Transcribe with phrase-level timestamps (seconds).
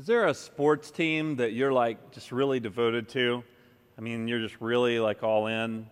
[0.00, 3.44] Is there a sports team that you're like just really devoted to?
[3.98, 5.90] I mean, you're just really like all in.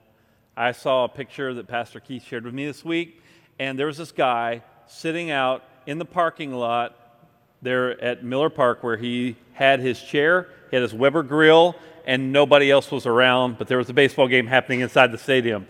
[0.56, 3.22] I saw a picture that Pastor Keith shared with me this week,
[3.58, 6.96] and there was this guy sitting out in the parking lot
[7.60, 12.32] there at Miller Park where he had his chair, he had his Weber grill, and
[12.32, 15.66] nobody else was around, but there was a baseball game happening inside the stadium.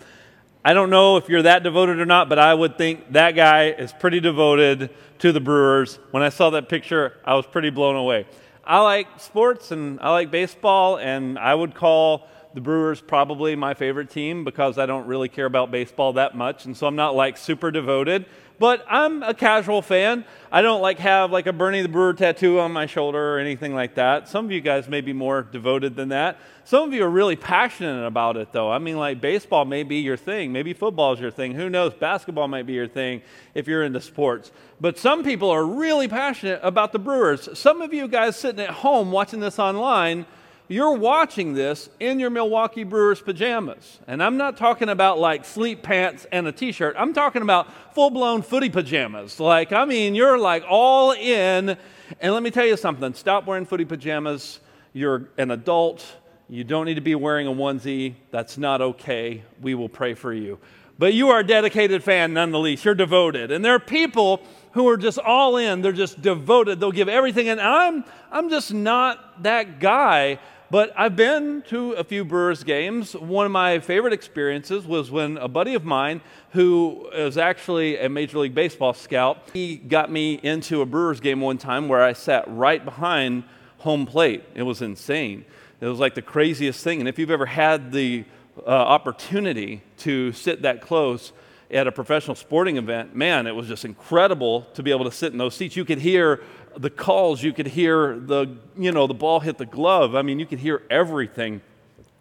[0.68, 3.70] I don't know if you're that devoted or not, but I would think that guy
[3.70, 4.90] is pretty devoted
[5.20, 5.98] to the Brewers.
[6.10, 8.26] When I saw that picture, I was pretty blown away.
[8.64, 13.72] I like sports and I like baseball, and I would call the Brewers probably my
[13.72, 17.14] favorite team because I don't really care about baseball that much, and so I'm not
[17.14, 18.26] like super devoted
[18.58, 20.24] but I'm a casual fan.
[20.50, 23.74] I don't like have like a Bernie the Brewer tattoo on my shoulder or anything
[23.74, 24.28] like that.
[24.28, 26.38] Some of you guys may be more devoted than that.
[26.64, 28.70] Some of you are really passionate about it though.
[28.70, 31.52] I mean like baseball may be your thing, maybe football is your thing.
[31.54, 31.94] Who knows?
[31.94, 33.22] Basketball might be your thing
[33.54, 34.50] if you're into sports.
[34.80, 37.58] But some people are really passionate about the Brewers.
[37.58, 40.26] Some of you guys sitting at home watching this online
[40.68, 43.98] you're watching this in your Milwaukee Brewers pajamas.
[44.06, 46.94] And I'm not talking about like sleep pants and a t shirt.
[46.98, 49.40] I'm talking about full blown footy pajamas.
[49.40, 51.76] Like, I mean, you're like all in.
[52.20, 54.60] And let me tell you something stop wearing footy pajamas.
[54.92, 56.04] You're an adult.
[56.50, 58.14] You don't need to be wearing a onesie.
[58.30, 59.42] That's not okay.
[59.60, 60.58] We will pray for you.
[60.98, 62.84] But you are a dedicated fan nonetheless.
[62.84, 63.52] You're devoted.
[63.52, 65.80] And there are people who are just all in.
[65.80, 66.80] They're just devoted.
[66.80, 67.48] They'll give everything.
[67.48, 70.38] And I'm, I'm just not that guy.
[70.70, 73.14] But I've been to a few Brewers games.
[73.14, 78.10] One of my favorite experiences was when a buddy of mine, who is actually a
[78.10, 82.12] Major League Baseball scout, he got me into a Brewers game one time where I
[82.12, 83.44] sat right behind
[83.78, 84.44] home plate.
[84.54, 85.46] It was insane.
[85.80, 87.00] It was like the craziest thing.
[87.00, 88.26] And if you've ever had the
[88.58, 91.32] uh, opportunity to sit that close,
[91.70, 95.32] at a professional sporting event, man, it was just incredible to be able to sit
[95.32, 95.76] in those seats.
[95.76, 96.42] You could hear
[96.78, 100.14] the calls, you could hear the, you know, the ball hit the glove.
[100.14, 101.60] I mean, you could hear everything.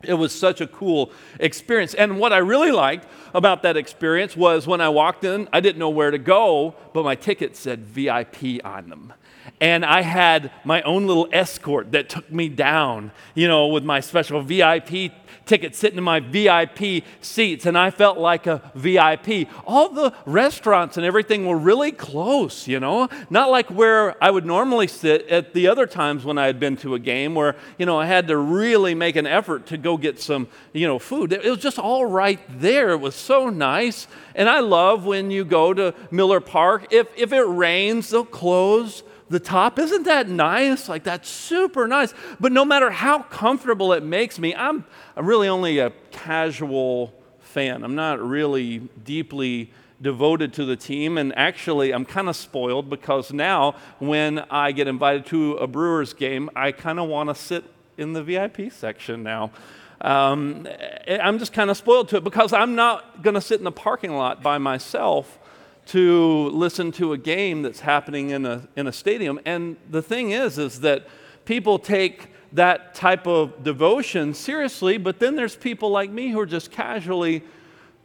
[0.03, 1.94] It was such a cool experience.
[1.94, 5.79] And what I really liked about that experience was when I walked in, I didn't
[5.79, 9.13] know where to go, but my ticket said VIP on them.
[9.59, 14.00] And I had my own little escort that took me down, you know, with my
[14.00, 15.12] special VIP
[15.47, 19.47] ticket sitting in my VIP seats, and I felt like a VIP.
[19.66, 24.46] All the restaurants and everything were really close, you know, not like where I would
[24.46, 27.85] normally sit at the other times when I had been to a game where, you
[27.85, 31.34] know, I had to really make an effort to go get some, you know, food.
[31.34, 32.90] It was just all right there.
[32.90, 34.08] It was so nice.
[34.35, 39.03] And I love when you go to Miller Park, if, if it rains, they'll close
[39.30, 39.80] the top.
[39.80, 40.88] Isn't that nice?
[40.88, 42.14] Like, that's super nice.
[42.40, 47.84] But no matter how comfortable it makes me, I'm, really only a casual fan.
[47.84, 49.72] I'm not really deeply
[50.02, 51.18] devoted to the team.
[51.18, 56.14] And actually, I'm kind of spoiled because now when I get invited to a Brewers
[56.14, 57.64] game, I kind of want to sit
[57.98, 59.52] in the VIP section now.
[60.00, 60.68] Um,
[61.08, 63.72] I'm just kind of spoiled to it because I'm not going to sit in the
[63.72, 65.40] parking lot by myself
[65.88, 69.40] to listen to a game that's happening in a, in a stadium.
[69.46, 71.08] And the thing is, is that
[71.46, 76.46] people take that type of devotion seriously, but then there's people like me who are
[76.46, 77.44] just casually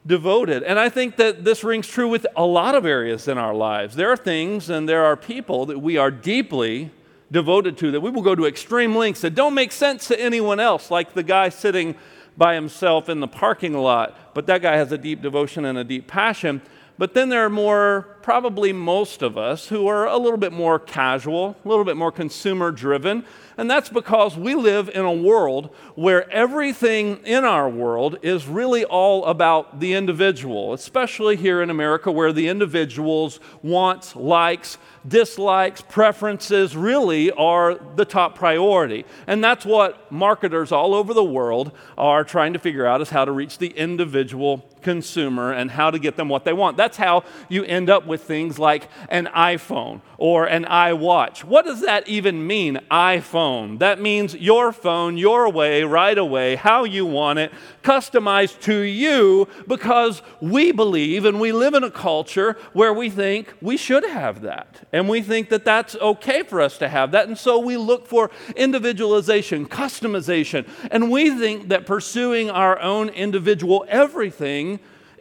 [0.06, 0.62] devoted.
[0.62, 3.94] And I think that this rings true with a lot of areas in our lives.
[3.94, 6.90] There are things and there are people that we are deeply
[7.30, 10.60] devoted to, that we will go to extreme lengths that don't make sense to anyone
[10.60, 11.94] else, like the guy sitting
[12.36, 14.16] by himself in the parking lot.
[14.34, 16.62] But that guy has a deep devotion and a deep passion.
[16.98, 20.78] But then there are more, probably most of us, who are a little bit more
[20.78, 23.24] casual, a little bit more consumer driven.
[23.56, 28.84] And that's because we live in a world where everything in our world is really
[28.84, 36.76] all about the individual, especially here in America, where the individual's wants, likes, dislikes, preferences
[36.76, 39.04] really are the top priority.
[39.26, 43.24] And that's what marketers all over the world are trying to figure out is how
[43.24, 46.76] to reach the individual consumer and how to get them what they want.
[46.76, 51.44] That's how you end up with things like an iPhone or an iWatch.
[51.44, 53.78] What does that even mean, iPhone?
[53.78, 57.52] That means your phone, your way, right away, how you want it,
[57.82, 63.52] customized to you because we believe and we live in a culture where we think
[63.60, 64.86] we should have that.
[64.92, 67.26] And we think that that's okay for us to have that.
[67.26, 70.68] And so we look for individualization, customization.
[70.90, 74.71] And we think that pursuing our own individual everything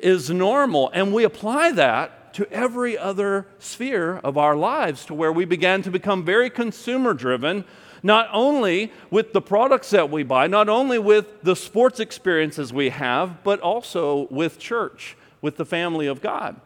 [0.04, 0.90] is normal.
[0.94, 5.82] And we apply that to every other sphere of our lives to where we began
[5.84, 7.66] to become very consumer driven
[8.04, 12.90] not only with the products that we buy, not only with the sports experiences we
[12.90, 16.60] have, but also with church, with the family of God.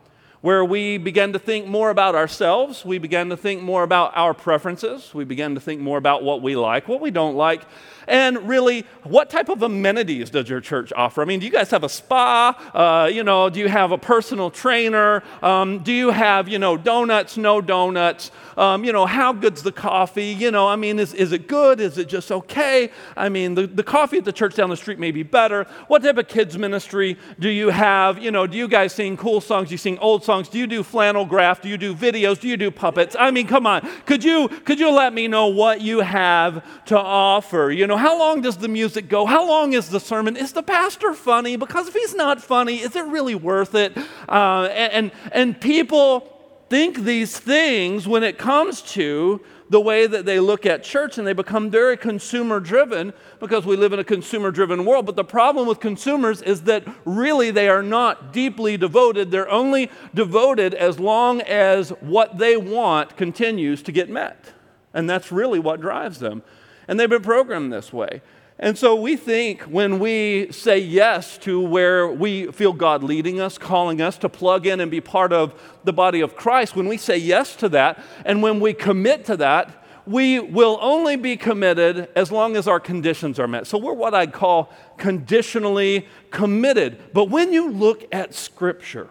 [0.46, 2.86] where we began to think more about ourselves.
[2.86, 5.12] We began to think more about our preferences.
[5.12, 7.64] We began to think more about what we like, what we don't like.
[8.08, 11.22] And really, what type of amenities does your church offer?
[11.22, 12.56] I mean, do you guys have a spa?
[12.74, 15.24] Uh, you know, do you have a personal trainer?
[15.42, 18.32] Um, do you have, you know, donuts, no donuts?
[18.58, 20.28] Um, you know, how good's the coffee?
[20.28, 21.80] You know, I mean, is, is it good?
[21.80, 22.90] Is it just okay?
[23.18, 25.66] I mean, the, the coffee at the church down the street may be better.
[25.88, 28.18] What type of kids ministry do you have?
[28.20, 29.70] You know, do you guys sing cool songs?
[29.70, 30.48] Do you sing old songs?
[30.48, 31.62] Do you do flannel graph?
[31.62, 32.40] Do you do videos?
[32.40, 33.16] Do you do puppets?
[33.20, 33.88] I mean, come on.
[34.06, 37.72] Could you, could you let me know what you have to offer?
[37.72, 39.26] You know, know, how long does the music go?
[39.26, 40.36] How long is the sermon?
[40.36, 41.56] Is the pastor funny?
[41.56, 43.98] Because if he's not funny, is it really worth it?
[44.28, 46.32] Uh, and, and, and people
[46.70, 51.26] think these things when it comes to the way that they look at church and
[51.26, 55.06] they become very consumer driven because we live in a consumer driven world.
[55.06, 59.32] But the problem with consumers is that really they are not deeply devoted.
[59.32, 64.54] They're only devoted as long as what they want continues to get met.
[64.94, 66.44] And that's really what drives them.
[66.88, 68.22] And they've been programmed this way.
[68.58, 73.58] And so we think when we say yes to where we feel God leading us,
[73.58, 75.54] calling us to plug in and be part of
[75.84, 79.38] the body of Christ, when we say yes to that and when we commit to
[79.38, 83.68] that, we will only be committed as long as our conditions are met.
[83.68, 87.02] So we're what I'd call conditionally committed.
[87.12, 89.10] But when you look at Scripture,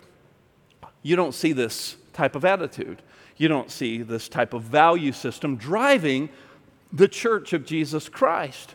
[1.02, 3.02] you don't see this type of attitude.
[3.36, 6.28] You don't see this type of value system driving
[6.92, 8.74] the church of Jesus Christ.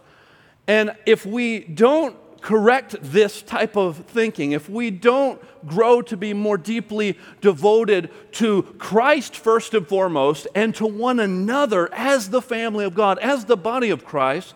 [0.67, 6.33] And if we don't correct this type of thinking, if we don't grow to be
[6.33, 12.85] more deeply devoted to Christ first and foremost and to one another as the family
[12.85, 14.53] of God, as the body of Christ,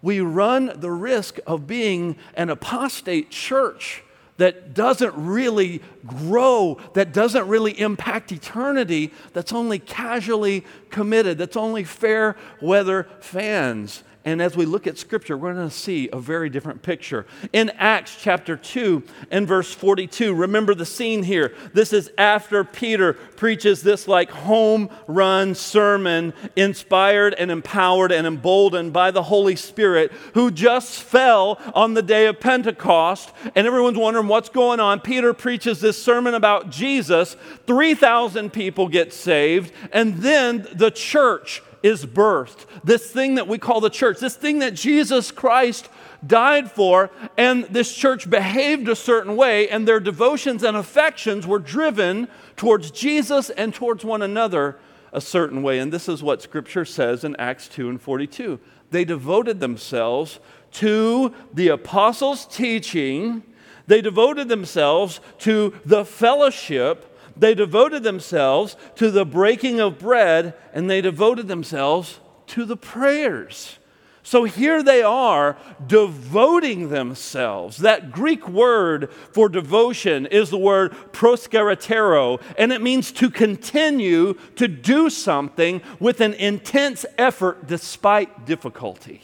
[0.00, 4.04] we run the risk of being an apostate church
[4.38, 11.84] that doesn't really grow, that doesn't really impact eternity, that's only casually committed, that's only
[11.84, 14.02] fair weather fans.
[14.24, 17.24] And as we look at Scripture, we're going to see a very different picture.
[17.52, 21.54] In Acts chapter 2 and verse 42, remember the scene here.
[21.72, 28.92] This is after Peter preaches this like home run sermon, inspired and empowered and emboldened
[28.92, 33.32] by the Holy Spirit, who just fell on the day of Pentecost.
[33.54, 35.00] And everyone's wondering what's going on.
[35.00, 37.36] Peter preaches this sermon about Jesus.
[37.66, 39.72] 3,000 people get saved.
[39.92, 42.66] And then the church is birthed.
[42.84, 45.88] This thing that we call the church, this thing that Jesus Christ
[46.26, 51.58] died for, and this church behaved a certain way, and their devotions and affections were
[51.58, 54.78] driven towards Jesus and towards one another
[55.12, 55.78] a certain way.
[55.78, 58.58] And this is what Scripture says in Acts 2 and 42.
[58.90, 60.40] They devoted themselves
[60.72, 63.42] to the apostles' teaching,
[63.86, 67.07] they devoted themselves to the fellowship
[67.38, 73.78] they devoted themselves to the breaking of bread and they devoted themselves to the prayers.
[74.22, 75.56] So here they are
[75.86, 77.78] devoting themselves.
[77.78, 84.68] That Greek word for devotion is the word proskeratero, and it means to continue to
[84.68, 89.22] do something with an intense effort despite difficulty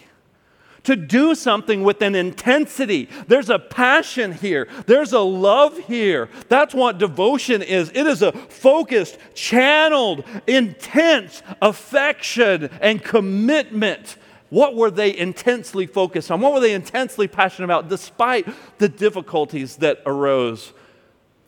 [0.84, 3.08] to do something with an intensity.
[3.26, 6.28] There's a passion here, there's a love here.
[6.48, 14.16] That's what devotion is it is a focused, channeled, intense affection and commitment.
[14.50, 16.40] What were they intensely focused on?
[16.40, 18.46] What were they intensely passionate about despite
[18.78, 20.72] the difficulties that arose?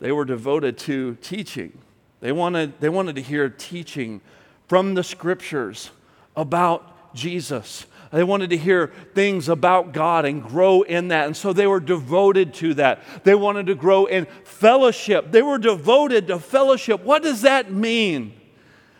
[0.00, 1.78] They were devoted to teaching.
[2.20, 4.20] They wanted, they wanted to hear teaching
[4.66, 5.90] from the scriptures
[6.34, 7.86] about Jesus.
[8.16, 11.26] They wanted to hear things about God and grow in that.
[11.26, 13.02] And so they were devoted to that.
[13.24, 15.32] They wanted to grow in fellowship.
[15.32, 17.02] They were devoted to fellowship.
[17.02, 18.32] What does that mean?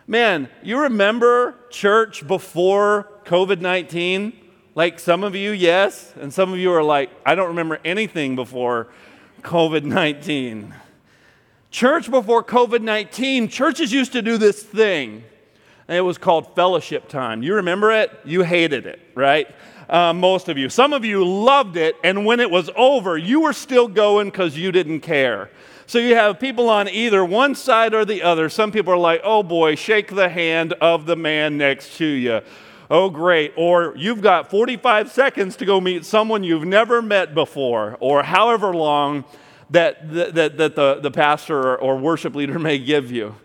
[0.07, 4.35] Man, you remember church before COVID 19?
[4.75, 6.13] Like some of you, yes.
[6.21, 8.89] And some of you are like, I don't remember anything before
[9.41, 10.75] COVID 19.
[11.71, 15.25] Church before COVID 19, churches used to do this thing
[15.89, 17.43] it was called fellowship time.
[17.43, 18.11] You remember it?
[18.25, 19.49] You hated it, right?
[19.89, 20.69] Uh, most of you.
[20.69, 24.57] Some of you loved it, and when it was over, you were still going because
[24.57, 25.49] you didn't care.
[25.87, 28.49] So you have people on either one side or the other.
[28.49, 32.41] Some people are like, oh boy, shake the hand of the man next to you.
[32.91, 33.53] Oh, great.
[33.57, 38.75] Or you've got 45 seconds to go meet someone you've never met before, or however
[38.75, 39.25] long
[39.71, 43.37] that, that, that the, the pastor or worship leader may give you.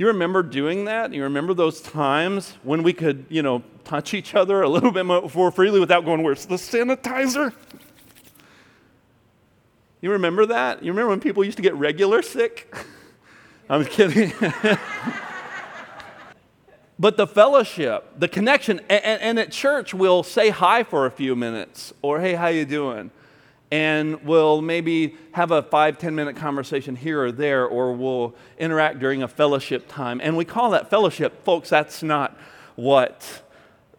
[0.00, 1.12] You remember doing that?
[1.12, 5.04] You remember those times when we could, you know, touch each other a little bit
[5.04, 7.52] more freely without going, Where's the sanitizer?
[10.00, 10.82] You remember that?
[10.82, 12.74] You remember when people used to get regular sick?
[13.68, 14.32] I'm kidding.
[16.98, 21.36] but the fellowship, the connection, and, and, at church we'll say hi for a few
[21.36, 23.10] minutes, or hey, how you doing?
[23.70, 28.98] And we'll maybe have a five, ten minute conversation here or there, or we'll interact
[28.98, 30.20] during a fellowship time.
[30.22, 31.44] And we call that fellowship.
[31.44, 32.36] Folks, that's not
[32.74, 33.42] what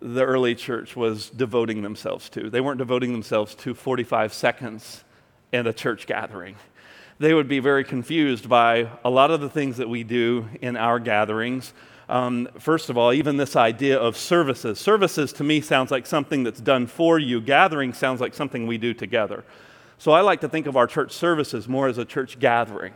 [0.02, 2.50] the early church was devoting themselves to.
[2.50, 5.04] They weren't devoting themselves to 45 seconds
[5.54, 6.56] and a church gathering.
[7.20, 10.76] They would be very confused by a lot of the things that we do in
[10.76, 11.72] our gatherings.
[12.12, 14.80] Um, first of all, even this idea of services.
[14.80, 18.78] Services to me sounds like something that's done for you, gathering sounds like something we
[18.78, 19.44] do together.
[19.98, 22.94] So I like to think of our church services more as a church gathering.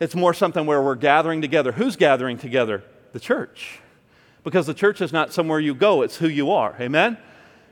[0.00, 1.72] It's more something where we're gathering together.
[1.72, 2.82] Who's gathering together?
[3.12, 3.80] The church
[4.48, 6.74] because the church is not somewhere you go, it's who you are.
[6.80, 7.18] Amen?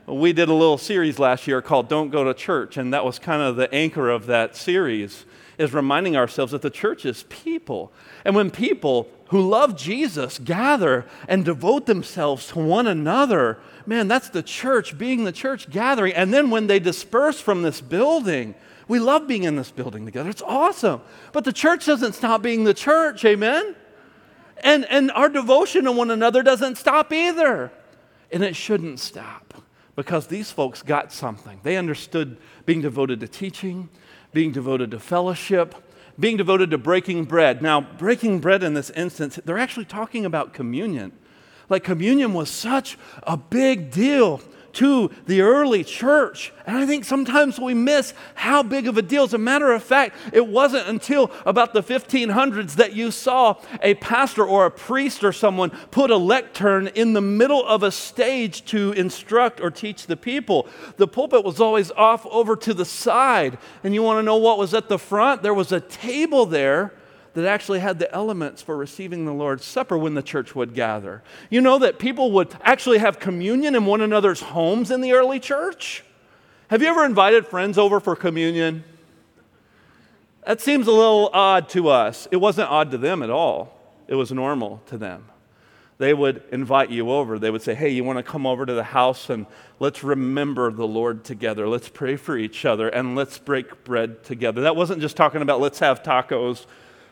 [0.05, 3.19] We did a little series last year called Don't Go to Church, and that was
[3.19, 5.25] kind of the anchor of that series,
[5.57, 7.91] is reminding ourselves that the church is people.
[8.23, 14.29] And when people who love Jesus gather and devote themselves to one another, man, that's
[14.29, 16.13] the church being the church gathering.
[16.13, 18.55] And then when they disperse from this building,
[18.87, 20.29] we love being in this building together.
[20.29, 21.01] It's awesome.
[21.33, 23.75] But the church doesn't stop being the church, amen?
[24.63, 27.71] And, and our devotion to one another doesn't stop either.
[28.31, 29.53] And it shouldn't stop
[29.95, 31.59] because these folks got something.
[31.63, 33.89] They understood being devoted to teaching,
[34.31, 35.75] being devoted to fellowship,
[36.19, 37.61] being devoted to breaking bread.
[37.61, 41.11] Now, breaking bread in this instance, they're actually talking about communion.
[41.69, 44.41] Like, communion was such a big deal
[44.77, 46.53] to the early church.
[46.67, 49.23] And I think sometimes we miss how big of a deal.
[49.23, 53.95] As a matter of fact, it wasn't until about the 1500s that you saw a
[53.95, 58.65] pastor or a priest or someone put a lectern in the middle of a stage
[58.65, 60.67] to instruct or teach the people.
[60.97, 63.57] The pulpit was always off over to the side.
[63.83, 65.41] And you want to know what was at the front?
[65.41, 66.93] There was a table there
[67.37, 71.21] that actually had the elements for receiving the Lord's Supper when the church would gather.
[71.51, 75.39] You know that people would actually have communion in one another's homes in the early
[75.39, 76.03] church?
[76.69, 78.83] Have you ever invited friends over for communion?
[80.47, 82.27] That seems a little odd to us.
[82.31, 85.25] It wasn't odd to them at all, it was normal to them.
[85.99, 87.37] They would invite you over.
[87.37, 89.45] They would say, Hey, you want to come over to the house and
[89.79, 91.67] let's remember the Lord together.
[91.67, 94.61] Let's pray for each other and let's break bread together.
[94.61, 96.65] That wasn't just talking about let's have tacos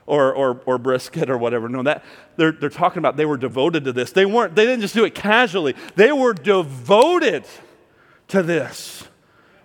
[0.07, 1.67] or, or, or brisket or whatever.
[1.67, 2.03] No, that
[2.35, 4.12] they're, they're talking about they were devoted to this.
[4.12, 5.75] They weren't, they didn't just do it casually.
[5.95, 7.45] They were devoted
[8.29, 9.07] to this.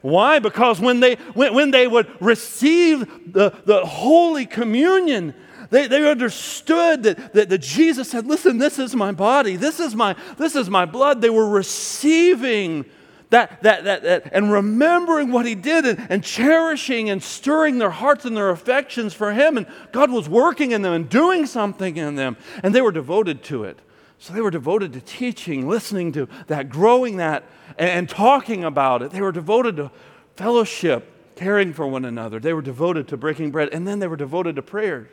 [0.03, 0.39] Why?
[0.39, 5.35] Because when they, when, when they would receive the, the Holy Communion,
[5.69, 9.95] they, they understood that, that, that Jesus said, Listen, this is my body, this is
[9.95, 11.21] my, this is my blood.
[11.21, 12.87] They were receiving
[13.31, 17.91] that, that, that, that, and remembering what he did and, and cherishing and stirring their
[17.91, 19.57] hearts and their affections for him.
[19.57, 22.37] And God was working in them and doing something in them.
[22.63, 23.79] And they were devoted to it.
[24.19, 27.45] So they were devoted to teaching, listening to that, growing that,
[27.79, 29.13] and, and talking about it.
[29.13, 29.91] They were devoted to
[30.35, 32.41] fellowship, caring for one another.
[32.41, 33.71] They were devoted to breaking bread.
[33.73, 35.09] And then they were devoted to prayer.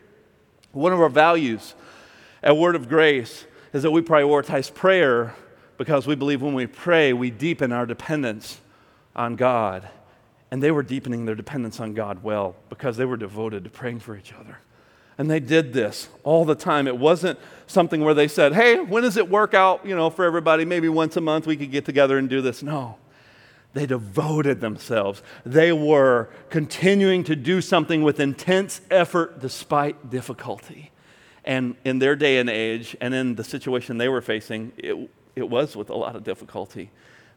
[0.72, 1.76] One of our values
[2.42, 5.36] at Word of Grace is that we prioritize prayer
[5.78, 8.60] because we believe when we pray, we deepen our dependence
[9.16, 9.88] on God.
[10.50, 14.00] And they were deepening their dependence on God well because they were devoted to praying
[14.00, 14.60] for each other.
[15.18, 16.88] And they did this all the time.
[16.88, 20.24] It wasn't something where they said, hey, when does it work out, you know, for
[20.24, 20.64] everybody?
[20.64, 22.62] Maybe once a month we could get together and do this.
[22.62, 22.98] No.
[23.74, 25.22] They devoted themselves.
[25.46, 30.92] They were continuing to do something with intense effort despite difficulty.
[31.44, 35.50] And in their day and age, and in the situation they were facing, it, it
[35.50, 36.90] was with a lot of difficulty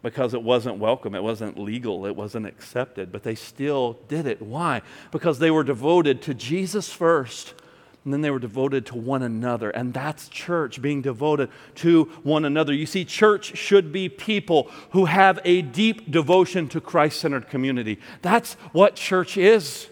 [0.03, 4.41] because it wasn't welcome, it wasn't legal, it wasn't accepted, but they still did it.
[4.41, 4.81] Why?
[5.11, 7.55] Because they were devoted to Jesus first.
[8.03, 9.69] And then they were devoted to one another.
[9.69, 12.73] And that's church, being devoted to one another.
[12.73, 17.99] You see, church should be people who have a deep devotion to Christ centered community.
[18.23, 19.87] That's what church is.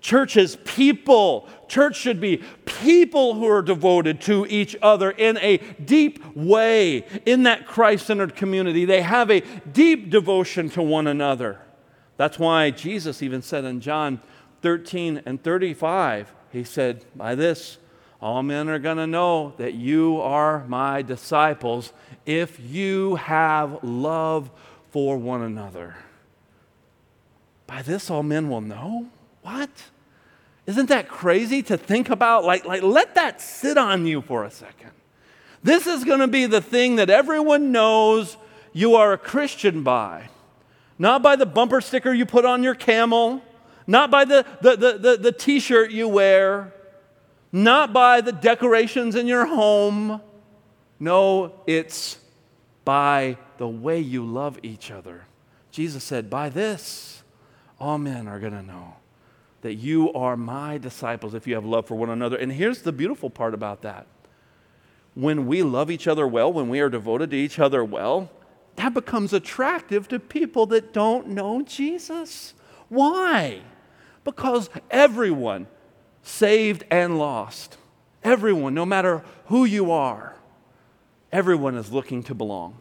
[0.00, 1.48] Church is people.
[1.68, 2.42] Church should be
[2.82, 8.34] people who are devoted to each other in a deep way in that Christ centered
[8.34, 8.84] community.
[8.84, 9.40] They have a
[9.72, 11.60] deep devotion to one another.
[12.16, 14.20] That's why Jesus even said in John
[14.62, 17.78] 13 and 35, He said, By this,
[18.20, 21.92] all men are going to know that you are my disciples
[22.26, 24.50] if you have love
[24.90, 25.96] for one another.
[27.66, 29.06] By this, all men will know.
[29.42, 29.70] What?
[30.66, 32.44] Isn't that crazy to think about?
[32.44, 34.90] Like, like let that sit on you for a second.
[35.62, 38.36] This is going to be the thing that everyone knows
[38.72, 40.28] you are a Christian by.
[40.98, 43.42] Not by the bumper sticker you put on your camel,
[43.86, 46.72] not by the, the, the, the, the t shirt you wear,
[47.50, 50.20] not by the decorations in your home.
[51.00, 52.18] No, it's
[52.84, 55.24] by the way you love each other.
[55.72, 57.22] Jesus said, By this,
[57.80, 58.94] all men are going to know
[59.62, 62.36] that you are my disciples if you have love for one another.
[62.36, 64.06] And here's the beautiful part about that
[65.14, 68.30] when we love each other well, when we are devoted to each other well,
[68.76, 72.54] that becomes attractive to people that don't know Jesus.
[72.88, 73.60] Why?
[74.24, 75.66] Because everyone,
[76.22, 77.76] saved and lost,
[78.22, 80.36] everyone, no matter who you are,
[81.30, 82.78] everyone is looking to belong.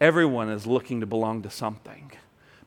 [0.00, 2.10] Everyone is looking to belong to something.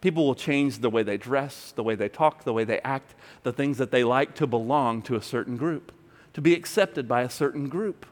[0.04, 3.16] People will change the way they dress, the way they talk, the way they act,
[3.44, 5.94] the things that they like to belong to a certain group,
[6.34, 8.06] to be accepted by a certain group.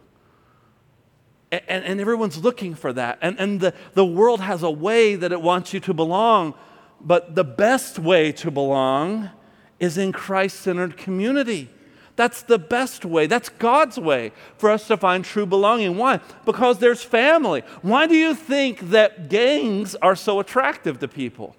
[1.52, 3.20] And, and, everyone's looking for that.
[3.22, 6.54] And, and the, the world has a way that it wants you to belong,
[7.02, 9.30] but the best way to belong
[9.78, 11.70] is in Christ centered community.
[12.16, 13.28] That's the best way.
[13.28, 15.98] That's God's way for us to find true belonging.
[15.98, 16.22] Why?
[16.46, 17.64] Because there's family.
[17.82, 21.58] Why do you think that gangs are so attractive to people?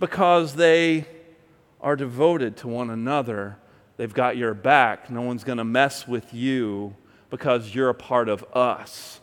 [0.00, 1.06] Because they
[1.80, 3.58] are devoted to one another.
[3.96, 5.10] They've got your back.
[5.10, 6.96] No one's going to mess with you
[7.28, 9.20] because you're a part of us.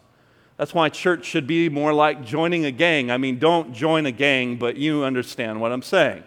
[0.55, 3.11] That's why church should be more like joining a gang.
[3.11, 6.23] I mean, don't join a gang, but you understand what I'm saying.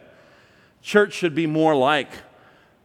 [0.82, 2.10] Church should be more like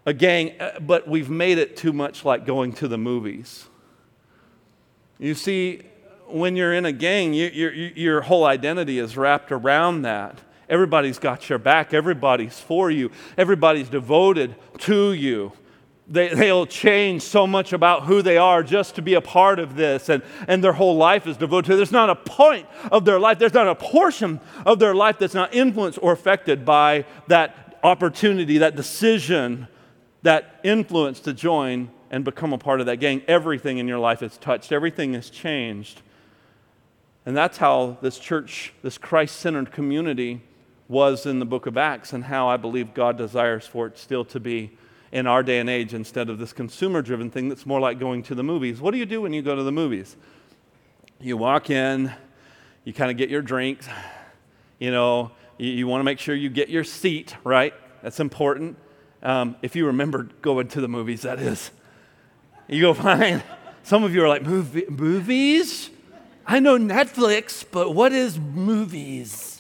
[0.05, 3.67] a gang, uh, but we've made it too much like going to the movies.
[5.19, 5.81] You see,
[6.27, 10.41] when you're in a gang, you, your whole identity is wrapped around that.
[10.69, 15.51] Everybody's got your back, everybody's for you, everybody's devoted to you.
[16.07, 19.75] They, they'll change so much about who they are just to be a part of
[19.75, 21.73] this, and, and their whole life is devoted to.
[21.73, 21.77] It.
[21.77, 25.33] There's not a point of their life, there's not a portion of their life that's
[25.33, 29.67] not influenced or affected by that opportunity, that decision
[30.21, 33.21] that influence to join and become a part of that gang.
[33.27, 36.01] Everything in your life is touched, everything is changed.
[37.25, 40.41] And that's how this church, this Christ centered community,
[40.87, 44.25] was in the book of Acts, and how I believe God desires for it still
[44.25, 44.77] to be
[45.11, 48.21] in our day and age instead of this consumer driven thing that's more like going
[48.23, 48.81] to the movies.
[48.81, 50.15] What do you do when you go to the movies?
[51.19, 52.13] You walk in,
[52.83, 53.87] you kind of get your drinks,
[54.77, 57.73] you know, you, you want to make sure you get your seat, right?
[58.03, 58.77] That's important.
[59.23, 61.71] Um, if you remember going to the movies, that is.
[62.67, 63.41] You go find,
[63.83, 65.89] some of you are like, Movie, movies?
[66.45, 69.54] I know Netflix, but what is movies?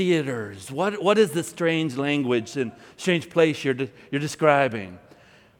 [0.00, 0.72] Theaters?
[0.72, 4.98] What, what is this strange language and strange place you're, de- you're describing?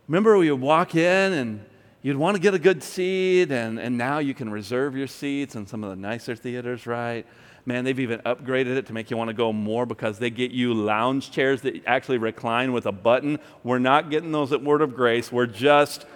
[0.09, 1.63] Remember, we would walk in and
[2.01, 5.57] you'd want to get a good seat, and, and now you can reserve your seats
[5.57, 7.27] in some of the nicer theaters, right?
[7.67, 10.53] Man, they've even upgraded it to make you want to go more because they get
[10.53, 13.41] you lounge chairs that actually recline with a button.
[13.63, 15.31] We're not getting those at Word of Grace.
[15.31, 16.07] We're just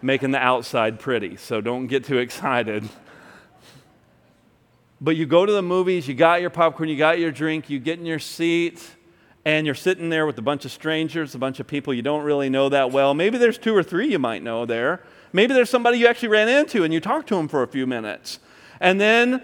[0.00, 1.36] making the outside pretty.
[1.36, 2.88] So don't get too excited.
[5.04, 7.78] But you go to the movies, you got your popcorn, you got your drink, you
[7.78, 8.82] get in your seat,
[9.44, 12.24] and you're sitting there with a bunch of strangers, a bunch of people you don't
[12.24, 13.12] really know that well.
[13.12, 15.02] Maybe there's two or three you might know there.
[15.30, 17.86] Maybe there's somebody you actually ran into and you talked to them for a few
[17.86, 18.38] minutes.
[18.80, 19.42] And then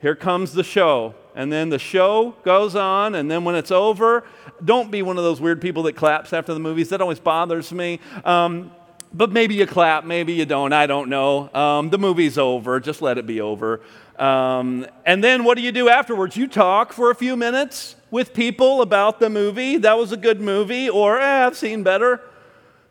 [0.00, 1.14] here comes the show.
[1.34, 4.24] And then the show goes on, and then when it's over,
[4.64, 6.88] don't be one of those weird people that claps after the movies.
[6.88, 8.00] That always bothers me.
[8.24, 8.70] Um,
[9.12, 10.72] but maybe you clap, maybe you don't.
[10.72, 11.52] I don't know.
[11.54, 12.80] Um, the movie's over.
[12.80, 13.80] Just let it be over.
[14.18, 16.36] Um, and then what do you do afterwards?
[16.36, 19.76] You talk for a few minutes with people about the movie.
[19.78, 22.20] That was a good movie, or eh, I've seen better.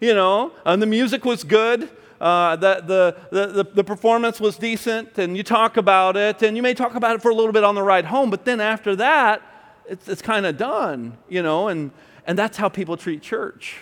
[0.01, 1.89] You know, and the music was good
[2.23, 2.81] uh, the,
[3.31, 6.95] the, the, the performance was decent, and you talk about it, and you may talk
[6.95, 9.41] about it for a little bit on the ride home, but then after that,
[9.89, 11.91] it's, it's kind of done, you know, and,
[12.25, 13.75] and that's how people treat church.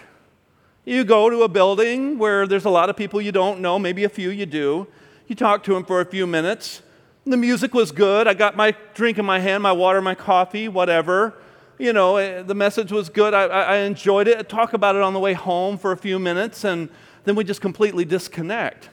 [0.86, 4.06] You go to a building where there's a lot of people you don't know, maybe
[4.06, 4.88] a few you do.
[5.28, 6.82] You talk to them for a few minutes.
[7.26, 8.28] The music was good.
[8.28, 11.36] I got my drink in my hand, my water, my coffee, whatever.
[11.78, 13.34] You know, eh, the message was good.
[13.34, 14.38] I, I enjoyed it.
[14.38, 16.90] I talk about it on the way home for a few minutes, and
[17.24, 18.90] then we just completely disconnect.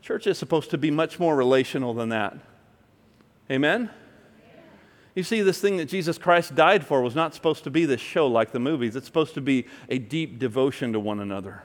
[0.00, 2.38] Church is supposed to be much more relational than that.
[3.50, 3.90] Amen?
[5.14, 8.02] You see, this thing that Jesus Christ died for was not supposed to be this
[8.02, 8.96] show like the movies.
[8.96, 11.62] It's supposed to be a deep devotion to one another,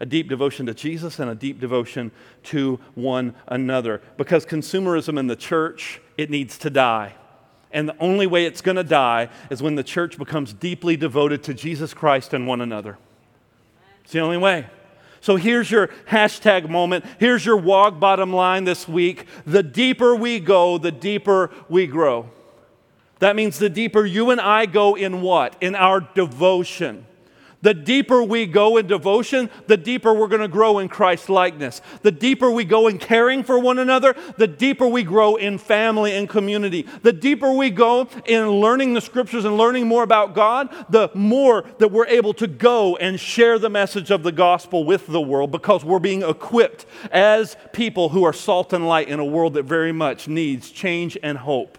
[0.00, 2.10] a deep devotion to Jesus and a deep devotion
[2.44, 4.00] to one another.
[4.16, 7.14] Because consumerism in the church, it needs to die.
[7.70, 11.42] And the only way it's going to die is when the church becomes deeply devoted
[11.44, 12.96] to Jesus Christ and one another.
[14.04, 14.66] It's the only way.
[15.20, 17.04] So here's your hashtag moment.
[17.18, 19.26] Here's your walk bottom line this week.
[19.44, 22.30] The deeper we go, the deeper we grow.
[23.18, 25.56] That means the deeper you and I go in what?
[25.60, 27.04] In our devotion.
[27.60, 31.80] The deeper we go in devotion, the deeper we're going to grow in Christ likeness.
[32.02, 36.14] The deeper we go in caring for one another, the deeper we grow in family
[36.14, 36.82] and community.
[37.02, 41.64] The deeper we go in learning the scriptures and learning more about God, the more
[41.78, 45.50] that we're able to go and share the message of the gospel with the world
[45.50, 49.64] because we're being equipped as people who are salt and light in a world that
[49.64, 51.76] very much needs change and hope.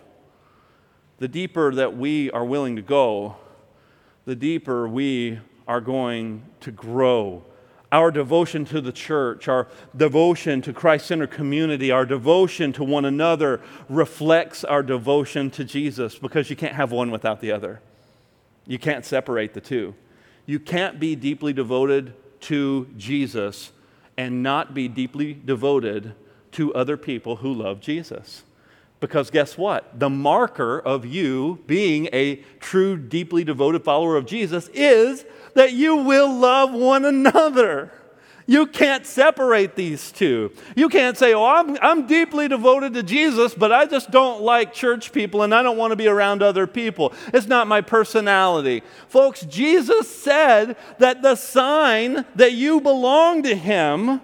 [1.19, 3.37] The deeper that we are willing to go,
[4.25, 5.39] the deeper we
[5.69, 7.43] are going to grow.
[7.91, 13.05] Our devotion to the church, our devotion to Christ centered community, our devotion to one
[13.05, 17.81] another reflects our devotion to Jesus because you can't have one without the other.
[18.65, 19.93] You can't separate the two.
[20.47, 23.71] You can't be deeply devoted to Jesus
[24.17, 26.13] and not be deeply devoted
[26.53, 28.43] to other people who love Jesus.
[28.99, 29.97] Because guess what?
[29.97, 35.95] The marker of you being a true, deeply devoted follower of Jesus is that you
[35.95, 37.93] will love one another.
[38.45, 40.51] You can't separate these two.
[40.75, 44.73] You can't say, Oh, I'm, I'm deeply devoted to Jesus, but I just don't like
[44.73, 47.13] church people and I don't want to be around other people.
[47.27, 48.81] It's not my personality.
[49.07, 54.21] Folks, Jesus said that the sign that you belong to Him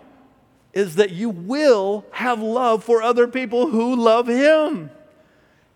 [0.75, 4.91] is that you will have love for other people who love Him.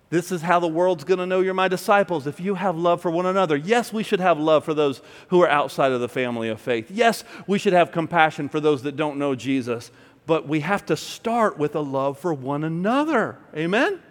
[0.09, 3.01] This is how the world's going to know you're my disciples if you have love
[3.01, 3.55] for one another.
[3.55, 6.89] Yes, we should have love for those who are outside of the family of faith.
[6.89, 9.91] Yes, we should have compassion for those that don't know Jesus.
[10.25, 13.37] But we have to start with a love for one another.
[13.55, 14.01] Amen?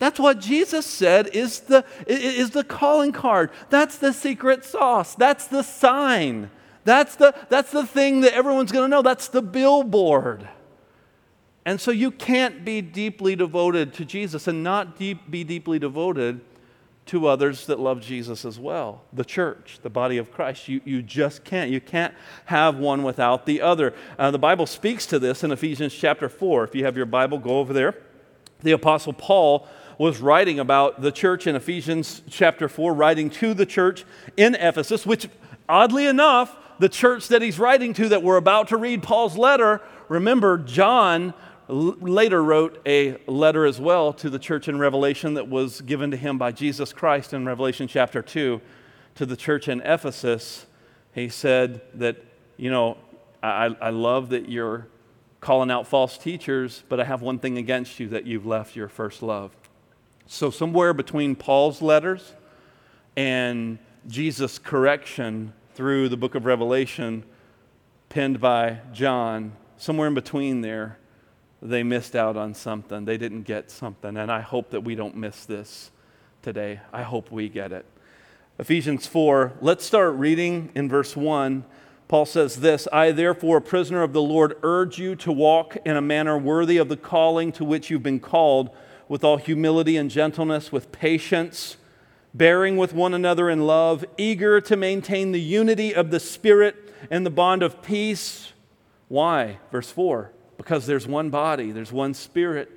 [0.00, 3.50] That's what Jesus said is the, is the calling card.
[3.70, 5.14] That's the secret sauce.
[5.14, 6.50] That's the sign.
[6.84, 9.02] That's the, that's the thing that everyone's going to know.
[9.02, 10.48] That's the billboard.
[11.64, 16.40] And so you can't be deeply devoted to Jesus and not deep, be deeply devoted
[17.06, 19.02] to others that love Jesus as well.
[19.12, 20.68] The church, the body of Christ.
[20.68, 21.70] You, you just can't.
[21.70, 22.14] You can't
[22.46, 23.94] have one without the other.
[24.18, 26.64] Uh, the Bible speaks to this in Ephesians chapter 4.
[26.64, 27.96] If you have your Bible, go over there.
[28.60, 29.68] The Apostle Paul
[29.98, 34.04] was writing about the church in Ephesians chapter 4, writing to the church
[34.36, 35.28] in Ephesus, which
[35.68, 39.80] oddly enough, the church that he's writing to that we're about to read Paul's letter,
[40.08, 41.32] remember, John
[41.68, 46.16] later wrote a letter as well to the church in Revelation that was given to
[46.16, 48.60] him by Jesus Christ in Revelation chapter 2
[49.14, 50.66] to the church in Ephesus.
[51.14, 52.16] He said that,
[52.56, 52.96] you know,
[53.44, 54.88] I, I love that you're
[55.40, 58.88] calling out false teachers, but I have one thing against you that you've left your
[58.88, 59.56] first love.
[60.26, 62.32] So, somewhere between Paul's letters
[63.16, 67.24] and Jesus' correction through the book of Revelation,
[68.08, 70.98] penned by John, somewhere in between there,
[71.62, 73.04] they missed out on something.
[73.04, 74.16] They didn't get something.
[74.16, 75.90] And I hope that we don't miss this
[76.42, 76.80] today.
[76.92, 77.86] I hope we get it.
[78.58, 81.64] Ephesians 4, let's start reading in verse 1.
[82.08, 85.96] Paul says this I, therefore, a prisoner of the Lord, urge you to walk in
[85.96, 88.70] a manner worthy of the calling to which you've been called,
[89.08, 91.76] with all humility and gentleness, with patience,
[92.34, 97.26] bearing with one another in love, eager to maintain the unity of the Spirit and
[97.26, 98.52] the bond of peace.
[99.08, 99.58] Why?
[99.70, 102.70] Verse 4 because there's one body, there's one spirit.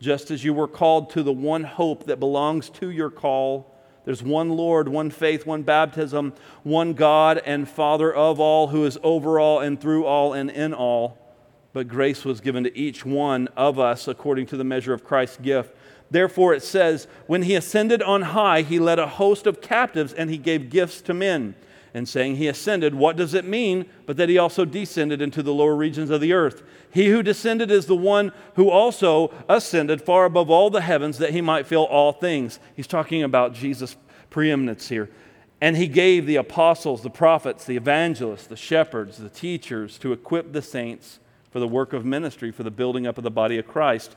[0.00, 3.74] Just as you were called to the one hope that belongs to your call,
[4.06, 8.98] there's one Lord, one faith, one baptism, one God and Father of all, who is
[9.02, 11.18] over all and through all and in all.
[11.74, 15.36] But grace was given to each one of us according to the measure of Christ's
[15.36, 15.76] gift.
[16.10, 20.30] Therefore, it says, When he ascended on high, he led a host of captives and
[20.30, 21.54] he gave gifts to men
[21.96, 25.54] and saying he ascended, what does it mean but that he also descended into the
[25.54, 26.62] lower regions of the earth?
[26.90, 31.30] He who descended is the one who also ascended far above all the heavens that
[31.30, 32.60] he might fill all things.
[32.74, 33.96] He's talking about Jesus'
[34.28, 35.08] preeminence here.
[35.62, 40.52] And he gave the apostles, the prophets, the evangelists, the shepherds, the teachers to equip
[40.52, 41.18] the saints
[41.50, 44.16] for the work of ministry, for the building up of the body of Christ,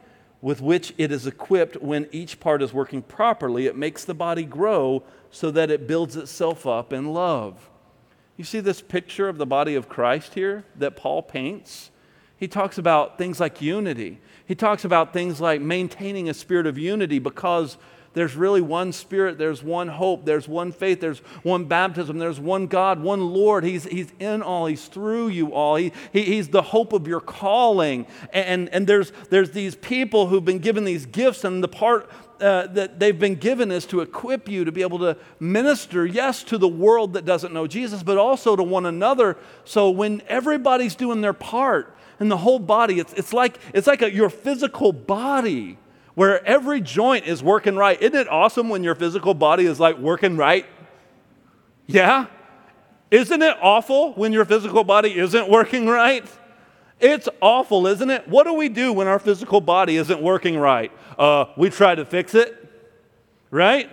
[0.41, 3.67] with which it is equipped when each part is working properly.
[3.67, 7.69] It makes the body grow so that it builds itself up in love.
[8.37, 11.91] You see this picture of the body of Christ here that Paul paints?
[12.35, 14.19] He talks about things like unity.
[14.47, 17.77] He talks about things like maintaining a spirit of unity because
[18.13, 22.67] there's really one Spirit, there's one hope, there's one faith, there's one baptism, there's one
[22.67, 23.63] God, one Lord.
[23.63, 25.77] He's, he's in all, He's through you all.
[25.77, 28.05] He, he, he's the hope of your calling.
[28.33, 32.09] And, and there's, there's these people who've been given these gifts, and the part
[32.41, 36.43] uh, that they've been given is to equip you to be able to minister, yes,
[36.43, 39.37] to the world that doesn't know Jesus, but also to one another.
[39.63, 44.01] So when everybody's doing their part, and the whole body, it's, it's like, it's like
[44.01, 45.77] a, your physical body
[46.15, 48.01] where every joint is working right.
[48.01, 50.65] Isn't it awesome when your physical body is like working right?
[51.87, 52.27] Yeah?
[53.09, 56.25] Isn't it awful when your physical body isn't working right?
[56.99, 58.27] It's awful, isn't it?
[58.27, 60.91] What do we do when our physical body isn't working right?
[61.17, 62.69] Uh, we try to fix it,
[63.49, 63.89] right?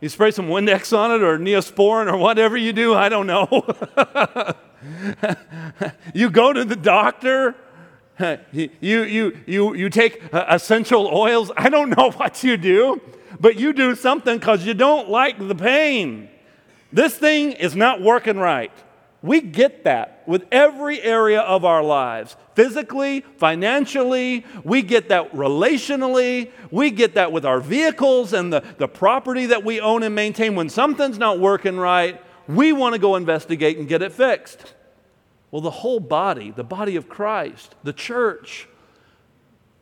[0.00, 3.46] You spray some Windex on it or Neosporin or whatever you do, I don't know.
[6.14, 7.54] you go to the doctor
[8.52, 11.50] you, you, you, you take uh, essential oils.
[11.56, 13.00] I don't know what you do,
[13.40, 16.28] but you do something because you don't like the pain.
[16.92, 18.72] This thing is not working right.
[19.22, 26.50] We get that with every area of our lives physically, financially, we get that relationally,
[26.72, 30.56] we get that with our vehicles and the, the property that we own and maintain.
[30.56, 34.74] When something's not working right, we want to go investigate and get it fixed.
[35.52, 38.66] Well, the whole body, the body of Christ, the church,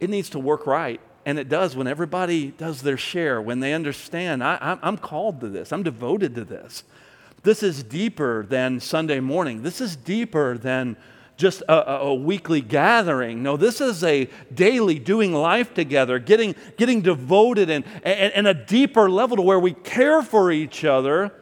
[0.00, 1.00] it needs to work right.
[1.24, 5.48] And it does when everybody does their share, when they understand, I, am called to
[5.48, 6.82] this, I'm devoted to this.
[7.44, 9.62] This is deeper than Sunday morning.
[9.62, 10.96] This is deeper than
[11.36, 13.42] just a, a, weekly gathering.
[13.42, 18.52] No, this is a daily doing life together, getting, getting devoted and, and, and a
[18.52, 21.32] deeper level to where we care for each other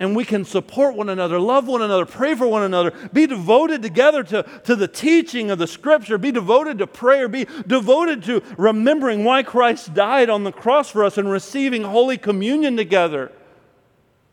[0.00, 3.80] and we can support one another, love one another, pray for one another, be devoted
[3.82, 8.42] together to, to the teaching of the scripture, be devoted to prayer, be devoted to
[8.58, 13.30] remembering why Christ died on the cross for us and receiving Holy Communion together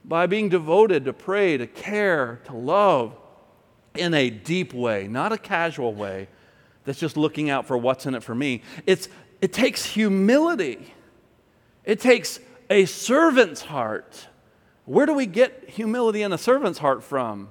[0.04, 3.16] by being devoted to pray, to care, to love
[3.96, 6.28] in a deep way, not a casual way
[6.86, 8.64] that's just looking out for what's in it for me.
[8.88, 9.08] It's,
[9.42, 10.92] it takes humility,
[11.86, 14.28] it takes a servant's heart
[14.86, 17.50] where do we get humility in a servant's heart from?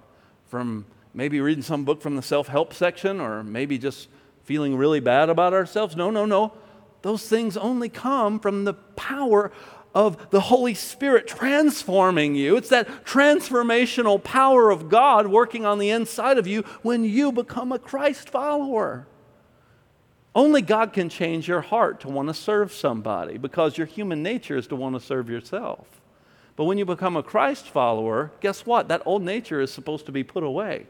[0.49, 4.09] From maybe reading some book from the self help section or maybe just
[4.45, 5.97] feeling really bad about ourselves?
[5.97, 6.53] No, no, no.
[7.03, 9.53] Those things only come from the power
[9.95, 12.57] of the Holy Spirit transforming you.
[12.57, 17.73] It's that transformational power of God working on the inside of you when you become
[17.73, 19.07] a Christ follower.
[20.35, 24.57] Only God can change your heart to want to serve somebody because your human nature
[24.57, 26.00] is to want to serve yourself.
[26.61, 28.89] But when you become a Christ follower, guess what?
[28.89, 30.85] That old nature is supposed to be put away.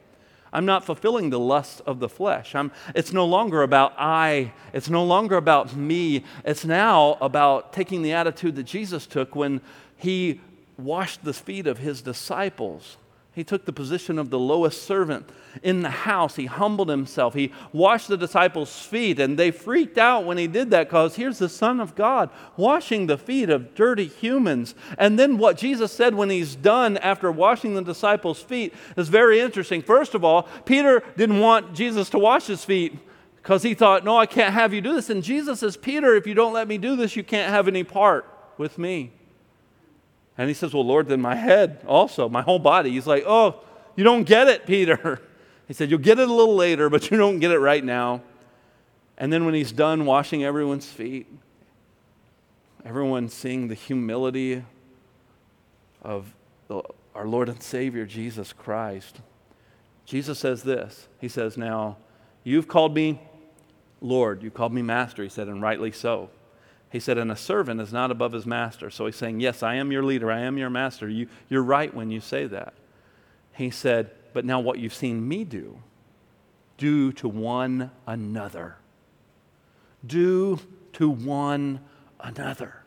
[0.52, 2.56] I'm not fulfilling the lust of the flesh.
[2.56, 4.52] I'm, it's no longer about I.
[4.72, 6.24] It's no longer about me.
[6.44, 9.60] It's now about taking the attitude that Jesus took when
[9.96, 10.40] he
[10.76, 12.96] washed the feet of his disciples.
[13.40, 15.26] He took the position of the lowest servant
[15.62, 16.36] in the house.
[16.36, 17.32] He humbled himself.
[17.32, 21.38] He washed the disciples' feet, and they freaked out when he did that because here's
[21.38, 24.74] the Son of God washing the feet of dirty humans.
[24.98, 29.40] And then what Jesus said when he's done after washing the disciples' feet is very
[29.40, 29.80] interesting.
[29.80, 32.98] First of all, Peter didn't want Jesus to wash his feet
[33.36, 35.08] because he thought, No, I can't have you do this.
[35.08, 37.84] And Jesus says, Peter, if you don't let me do this, you can't have any
[37.84, 38.26] part
[38.58, 39.12] with me.
[40.40, 42.92] And he says, Well, Lord, then my head also, my whole body.
[42.92, 43.60] He's like, Oh,
[43.94, 45.20] you don't get it, Peter.
[45.68, 48.22] He said, You'll get it a little later, but you don't get it right now.
[49.16, 51.28] And then when he's done washing everyone's feet,
[52.84, 54.64] everyone seeing the humility
[56.02, 56.34] of
[56.66, 56.82] the,
[57.14, 59.20] our Lord and Savior, Jesus Christ,
[60.06, 61.98] Jesus says this He says, Now,
[62.42, 63.20] you've called me
[64.00, 65.22] Lord, you called me Master.
[65.22, 66.30] He said, and rightly so.
[66.90, 68.90] He said, and a servant is not above his master.
[68.90, 70.30] So he's saying, Yes, I am your leader.
[70.30, 71.08] I am your master.
[71.08, 72.74] You, you're right when you say that.
[73.52, 75.78] He said, But now what you've seen me do,
[76.78, 78.76] do to one another.
[80.04, 80.58] Do
[80.94, 81.80] to one
[82.18, 82.82] another.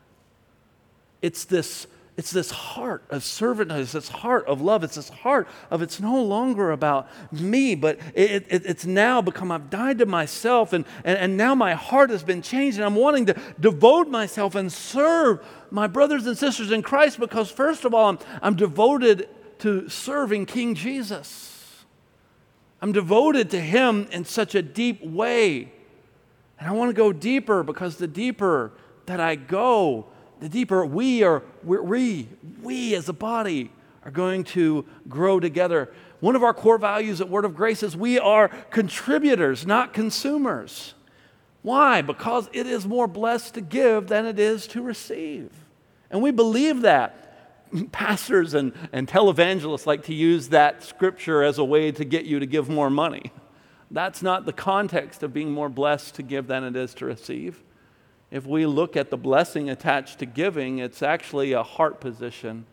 [1.22, 5.48] It's this it's this heart of servanthood, it's this heart of love, it's this heart
[5.68, 10.06] of it's no longer about me, but it, it, it's now become I've died to
[10.06, 14.08] myself, and, and, and now my heart has been changed, and I'm wanting to devote
[14.08, 18.54] myself and serve my brothers and sisters in Christ because, first of all, I'm, I'm
[18.54, 21.84] devoted to serving King Jesus.
[22.80, 25.72] I'm devoted to Him in such a deep way.
[26.60, 28.72] And I want to go deeper because the deeper
[29.06, 30.06] that I go,
[30.44, 32.28] the deeper we are, we,
[32.62, 33.72] we as a body
[34.04, 35.90] are going to grow together.
[36.20, 40.92] One of our core values at Word of Grace is we are contributors, not consumers.
[41.62, 42.02] Why?
[42.02, 45.50] Because it is more blessed to give than it is to receive.
[46.10, 47.72] And we believe that.
[47.92, 52.38] Pastors and, and televangelists like to use that scripture as a way to get you
[52.38, 53.32] to give more money.
[53.90, 57.62] That's not the context of being more blessed to give than it is to receive.
[58.34, 62.66] If we look at the blessing attached to giving, it's actually a heart position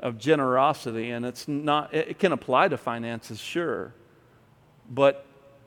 [0.00, 3.92] of generosity, and it's not, it can apply to finances, sure.
[4.88, 5.26] But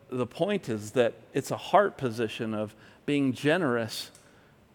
[0.09, 2.73] the point is that it's a heart position of
[3.05, 4.09] being generous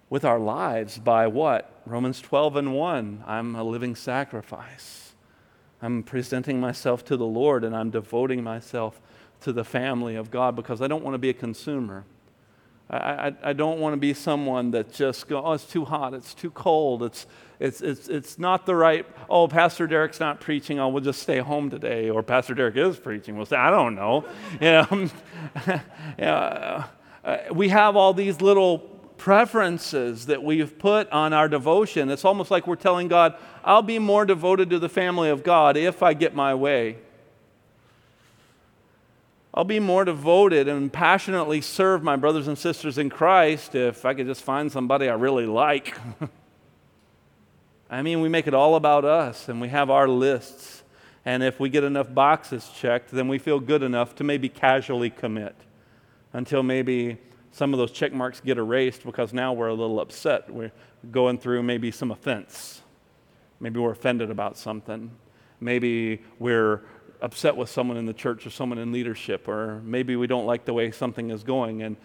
[0.09, 1.83] with our lives by what?
[1.85, 3.25] Romans 12 and 1.
[3.27, 5.14] I'm a living sacrifice.
[5.83, 9.01] I'm presenting myself to the Lord and I'm devoting myself
[9.40, 12.05] to the family of God because I don't want to be a consumer.
[12.92, 16.12] I, I, I don't want to be someone that just go, oh, it's too hot,
[16.12, 17.26] it's too cold, it's,
[17.59, 21.38] it's, it's, it's not the right, oh, Pastor Derek's not preaching, oh, we'll just stay
[21.38, 22.11] home today.
[22.11, 24.26] Or Pastor Derek is preaching, we'll say, I don't know.
[24.61, 25.09] You know,
[26.18, 26.85] yeah,
[27.24, 28.78] uh, we have all these little
[29.16, 32.11] preferences that we've put on our devotion.
[32.11, 35.76] It's almost like we're telling God, I'll be more devoted to the family of God
[35.76, 36.98] if I get my way.
[39.55, 44.15] I'll be more devoted and passionately serve my brothers and sisters in Christ if I
[44.15, 45.95] could just find somebody I really like.
[47.91, 50.83] I mean, we make it all about us and we have our lists.
[51.27, 55.11] And if we get enough boxes checked, then we feel good enough to maybe casually
[55.11, 55.55] commit
[56.33, 57.19] until maybe
[57.51, 60.49] some of those check marks get erased because now we're a little upset.
[60.49, 60.73] We're
[61.11, 62.81] going through maybe some offense.
[63.61, 65.11] Maybe we're offended about something.
[65.61, 66.81] Maybe we're
[67.22, 70.64] upset with someone in the church or someone in leadership, or maybe we don't like
[70.64, 71.80] the way something is going.
[71.80, 71.96] And,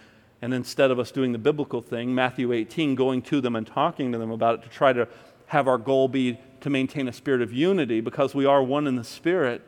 [0.42, 4.12] and instead of us doing the biblical thing, Matthew 18, going to them and talking
[4.12, 5.08] to them about it to try to
[5.48, 8.96] have our goal be to maintain a spirit of unity because we are one in
[8.96, 9.64] the spirit,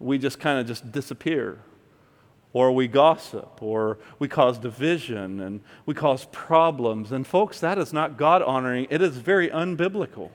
[0.00, 1.60] we just kind of just disappear.
[2.52, 7.12] Or we gossip, or we cause division, and we cause problems.
[7.12, 10.30] And folks, that is not God honoring, it is very unbiblical.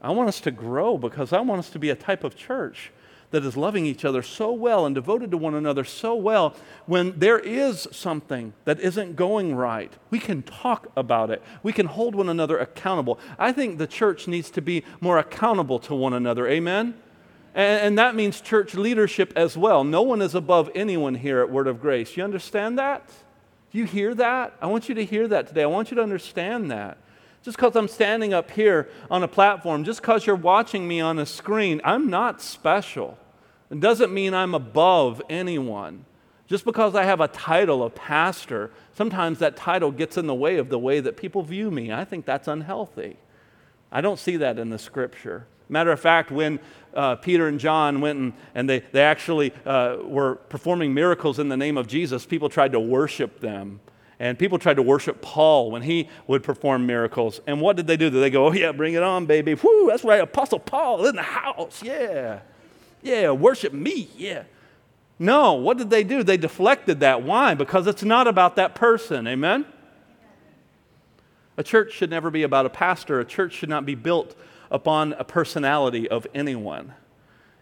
[0.00, 2.90] I want us to grow because I want us to be a type of church
[3.32, 6.54] that is loving each other so well and devoted to one another so well,
[6.86, 11.42] when there is something that isn't going right, we can talk about it.
[11.62, 13.18] We can hold one another accountable.
[13.38, 16.46] I think the church needs to be more accountable to one another.
[16.46, 16.94] Amen?
[17.54, 19.84] And, that means church leadership as well.
[19.84, 22.16] No one is above anyone here at Word of Grace.
[22.16, 23.10] You understand that?
[23.72, 24.56] You hear that?
[24.60, 25.62] I want you to hear that today.
[25.62, 26.98] I want you to understand that.
[27.42, 31.18] Just because I'm standing up here on a platform, just because you're watching me on
[31.18, 33.18] a screen, I'm not special.
[33.72, 36.04] It doesn't mean I'm above anyone.
[36.46, 40.58] Just because I have a title of pastor, sometimes that title gets in the way
[40.58, 41.90] of the way that people view me.
[41.90, 43.16] I think that's unhealthy.
[43.90, 45.46] I don't see that in the scripture.
[45.70, 46.60] Matter of fact, when
[46.92, 51.48] uh, Peter and John went and, and they, they actually uh, were performing miracles in
[51.48, 53.80] the name of Jesus, people tried to worship them.
[54.18, 57.40] And people tried to worship Paul when he would perform miracles.
[57.46, 58.10] And what did they do?
[58.10, 59.54] Did they go, oh, yeah, bring it on, baby?
[59.54, 61.82] Whoo, that's right, Apostle Paul in the house.
[61.82, 62.40] Yeah.
[63.02, 64.08] Yeah, worship me.
[64.16, 64.44] Yeah.
[65.18, 66.22] No, what did they do?
[66.22, 67.22] They deflected that.
[67.22, 67.54] Why?
[67.54, 69.26] Because it's not about that person.
[69.26, 69.66] Amen?
[71.56, 73.20] A church should never be about a pastor.
[73.20, 74.34] A church should not be built
[74.70, 76.94] upon a personality of anyone.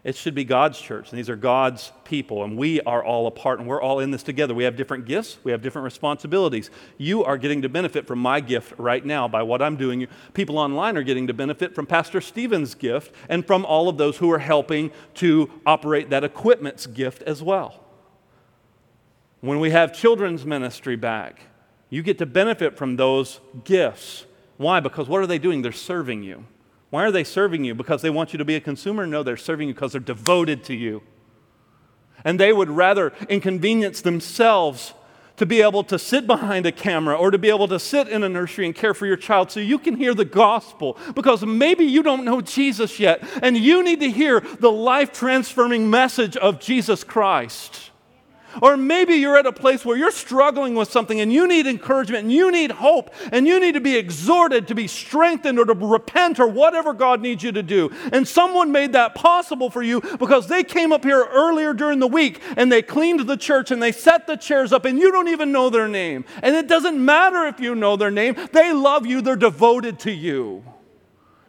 [0.03, 3.31] It should be God's church, and these are God's people, and we are all a
[3.31, 4.55] part, and we're all in this together.
[4.55, 6.71] We have different gifts, we have different responsibilities.
[6.97, 10.07] You are getting to benefit from my gift right now by what I'm doing.
[10.33, 14.17] People online are getting to benefit from Pastor Stephen's gift and from all of those
[14.17, 17.83] who are helping to operate that equipment's gift as well.
[19.41, 21.41] When we have children's ministry back,
[21.91, 24.25] you get to benefit from those gifts.
[24.57, 24.79] Why?
[24.79, 25.61] Because what are they doing?
[25.61, 26.45] They're serving you.
[26.91, 27.73] Why are they serving you?
[27.73, 29.07] Because they want you to be a consumer?
[29.07, 31.01] No, they're serving you because they're devoted to you.
[32.23, 34.93] And they would rather inconvenience themselves
[35.37, 38.23] to be able to sit behind a camera or to be able to sit in
[38.23, 41.85] a nursery and care for your child so you can hear the gospel because maybe
[41.85, 46.59] you don't know Jesus yet and you need to hear the life transforming message of
[46.59, 47.90] Jesus Christ.
[48.61, 52.23] Or maybe you're at a place where you're struggling with something and you need encouragement
[52.23, 55.73] and you need hope and you need to be exhorted to be strengthened or to
[55.73, 57.91] repent or whatever God needs you to do.
[58.11, 62.07] And someone made that possible for you because they came up here earlier during the
[62.07, 65.27] week and they cleaned the church and they set the chairs up and you don't
[65.27, 66.25] even know their name.
[66.41, 70.11] And it doesn't matter if you know their name, they love you, they're devoted to
[70.11, 70.63] you.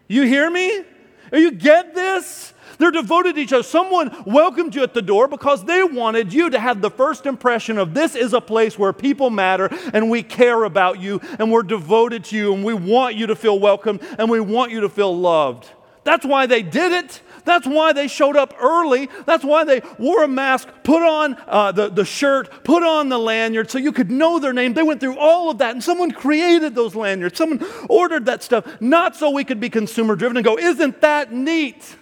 [0.08, 0.84] You hear me?
[1.32, 2.52] You get this?
[2.78, 3.62] They're devoted to each other.
[3.62, 7.78] Someone welcomed you at the door because they wanted you to have the first impression
[7.78, 11.62] of this is a place where people matter and we care about you and we're
[11.62, 14.88] devoted to you and we want you to feel welcome and we want you to
[14.88, 15.68] feel loved.
[16.04, 17.20] That's why they did it.
[17.44, 19.08] That's why they showed up early.
[19.26, 23.18] That's why they wore a mask, put on uh, the, the shirt, put on the
[23.18, 24.74] lanyard so you could know their name.
[24.74, 27.38] They went through all of that, and someone created those lanyards.
[27.38, 31.32] Someone ordered that stuff, not so we could be consumer driven and go, Isn't that
[31.32, 31.96] neat?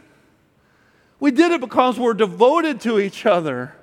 [1.21, 3.75] We did it because we're devoted to each other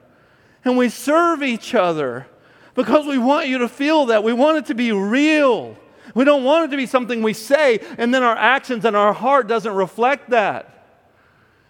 [0.65, 2.27] and we serve each other
[2.73, 4.23] because we want you to feel that.
[4.23, 5.77] We want it to be real.
[6.15, 9.13] We don't want it to be something we say and then our actions and our
[9.13, 10.73] heart doesn't reflect that.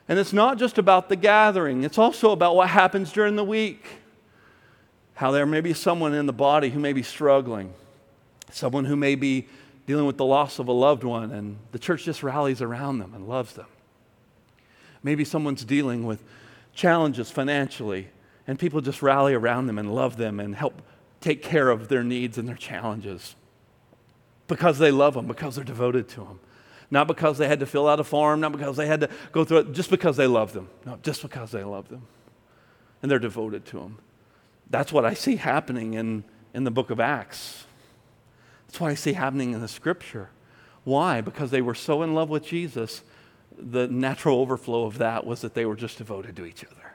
[0.07, 3.85] And it's not just about the gathering, it's also about what happens during the week.
[5.15, 7.73] How there may be someone in the body who may be struggling,
[8.51, 9.47] someone who may be
[9.85, 13.13] dealing with the loss of a loved one, and the church just rallies around them
[13.15, 13.65] and loves them.
[15.07, 16.21] Maybe someone's dealing with
[16.73, 18.09] challenges financially,
[18.45, 20.81] and people just rally around them and love them and help
[21.21, 23.37] take care of their needs and their challenges
[24.49, 26.41] because they love them, because they're devoted to them.
[26.91, 29.45] Not because they had to fill out a form, not because they had to go
[29.45, 30.67] through it, just because they love them.
[30.85, 32.05] No, just because they love them.
[33.01, 33.99] And they're devoted to them.
[34.69, 37.63] That's what I see happening in, in the book of Acts.
[38.67, 40.31] That's what I see happening in the scripture.
[40.83, 41.21] Why?
[41.21, 43.03] Because they were so in love with Jesus,
[43.57, 46.93] the natural overflow of that was that they were just devoted to each other.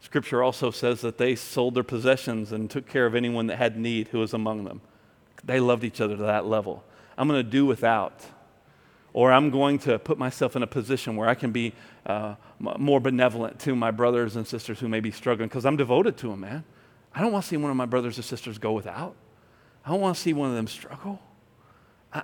[0.00, 3.76] Scripture also says that they sold their possessions and took care of anyone that had
[3.76, 4.80] need who was among them.
[5.42, 6.84] They loved each other to that level.
[7.18, 8.24] I'm going to do without
[9.16, 11.72] or I'm going to put myself in a position where I can be
[12.04, 16.18] uh, more benevolent to my brothers and sisters who may be struggling because I'm devoted
[16.18, 16.64] to them, man.
[17.14, 19.14] I don't want to see one of my brothers or sisters go without.
[19.86, 21.18] I don't want to see one of them struggle.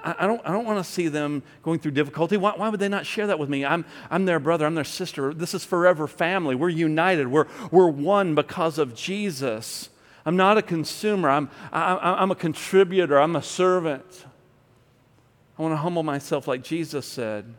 [0.02, 2.36] I, I don't, I don't want to see them going through difficulty.
[2.36, 3.64] Why, why, would they not share that with me?
[3.64, 5.34] I'm, I'm their brother, I'm their sister.
[5.34, 6.54] This is forever family.
[6.54, 9.90] We're united, we're, we're one because of Jesus.
[10.24, 14.24] I'm not a consumer, I'm, I, I'm a contributor, I'm a servant.
[15.58, 17.52] I want to humble myself like Jesus said,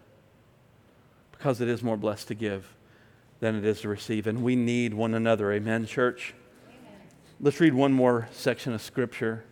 [1.31, 2.75] because it is more blessed to give
[3.39, 4.25] than it is to receive.
[4.25, 5.51] And we need one another.
[5.51, 6.33] Amen, church?
[6.67, 7.01] Amen.
[7.39, 9.43] Let's read one more section of Scripture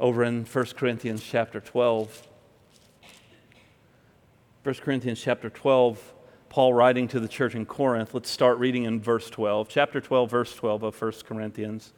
[0.00, 2.26] over in 1 Corinthians chapter 12.
[4.62, 6.14] 1 Corinthians chapter 12,
[6.48, 8.14] Paul writing to the church in Corinth.
[8.14, 9.68] Let's start reading in verse 12.
[9.68, 11.92] Chapter 12, verse 12 of 1 Corinthians.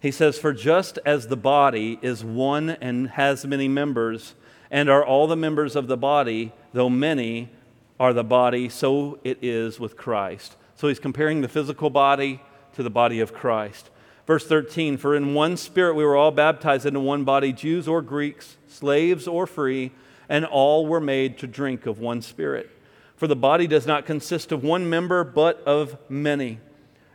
[0.00, 4.34] He says, For just as the body is one and has many members,
[4.70, 7.50] and are all the members of the body, though many
[7.98, 10.56] are the body, so it is with Christ.
[10.74, 12.40] So he's comparing the physical body
[12.74, 13.90] to the body of Christ.
[14.26, 18.02] Verse 13 For in one spirit we were all baptized into one body, Jews or
[18.02, 19.92] Greeks, slaves or free,
[20.28, 22.70] and all were made to drink of one spirit.
[23.16, 26.58] For the body does not consist of one member, but of many.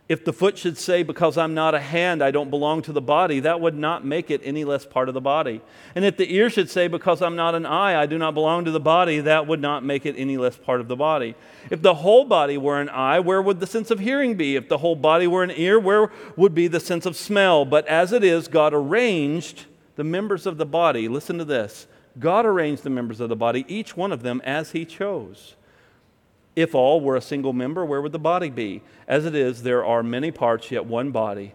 [0.08, 3.02] If the foot should say, Because I'm not a hand, I don't belong to the
[3.02, 5.60] body, that would not make it any less part of the body.
[5.94, 8.64] And if the ear should say, Because I'm not an eye, I do not belong
[8.64, 11.34] to the body, that would not make it any less part of the body.
[11.70, 14.56] If the whole body were an eye, where would the sense of hearing be?
[14.56, 17.66] If the whole body were an ear, where would be the sense of smell?
[17.66, 21.06] But as it is, God arranged the members of the body.
[21.08, 21.86] Listen to this
[22.18, 25.54] God arranged the members of the body, each one of them as He chose.
[26.58, 28.82] If all were a single member, where would the body be?
[29.06, 31.54] As it is, there are many parts, yet one body.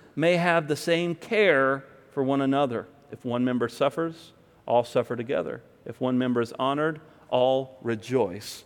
[0.15, 2.87] may have the same care for one another.
[3.11, 4.31] If one member suffers,
[4.65, 5.61] all suffer together.
[5.85, 8.63] If one member is honored, all rejoice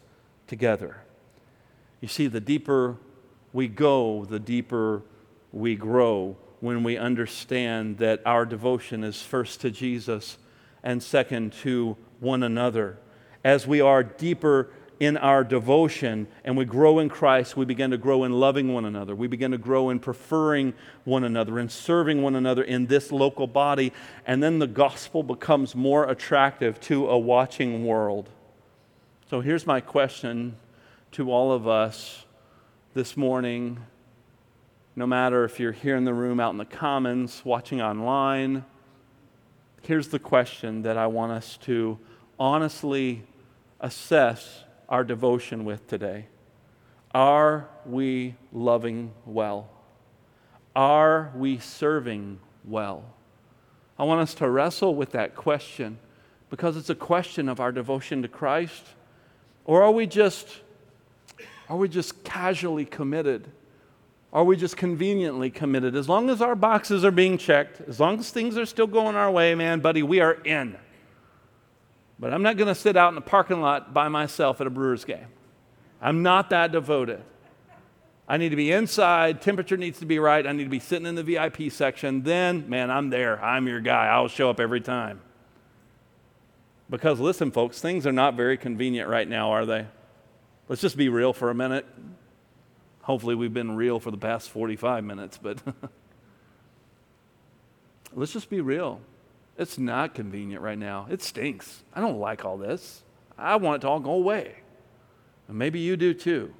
[0.47, 0.97] together.
[2.01, 2.97] You see, the deeper
[3.53, 5.03] we go, the deeper
[5.51, 10.37] we grow when we understand that our devotion is first to Jesus
[10.83, 12.97] and second to one another.
[13.43, 14.69] As we are deeper
[14.99, 18.85] in our devotion and we grow in Christ, we begin to grow in loving one
[18.85, 19.15] another.
[19.15, 20.73] We begin to grow in preferring
[21.03, 23.91] one another and serving one another in this local body.
[24.25, 28.29] And then the gospel becomes more attractive to a watching world.
[29.29, 30.57] So here's my question
[31.13, 32.25] to all of us
[32.93, 33.79] this morning.
[34.95, 38.63] No matter if you're here in the room, out in the commons, watching online,
[39.81, 41.99] here's the question that I want us to
[42.39, 43.23] honestly
[43.79, 46.27] assess our devotion with today.
[47.13, 49.69] Are we loving well?
[50.75, 53.05] Are we serving well?
[53.97, 55.97] I want us to wrestle with that question
[56.49, 58.83] because it's a question of our devotion to Christ.
[59.63, 60.61] Or are we just
[61.69, 63.49] Are we just casually committed?
[64.31, 65.95] Are we just conveniently committed?
[65.95, 69.15] As long as our boxes are being checked, as long as things are still going
[69.15, 70.75] our way, man, buddy, we are in.
[72.19, 74.69] But I'm not going to sit out in the parking lot by myself at a
[74.69, 75.27] Brewers game.
[76.01, 77.23] I'm not that devoted.
[78.27, 81.05] I need to be inside, temperature needs to be right, I need to be sitting
[81.05, 82.23] in the VIP section.
[82.23, 83.43] Then, man, I'm there.
[83.43, 84.07] I'm your guy.
[84.07, 85.21] I'll show up every time.
[86.89, 89.85] Because listen, folks, things are not very convenient right now, are they?
[90.67, 91.85] Let's just be real for a minute.
[93.01, 95.61] Hopefully, we've been real for the past 45 minutes, but
[98.13, 98.99] let's just be real.
[99.57, 101.07] It's not convenient right now.
[101.09, 101.83] It stinks.
[101.93, 103.03] I don't like all this.
[103.37, 104.55] I want it to all go away.
[105.47, 106.53] And maybe you do too.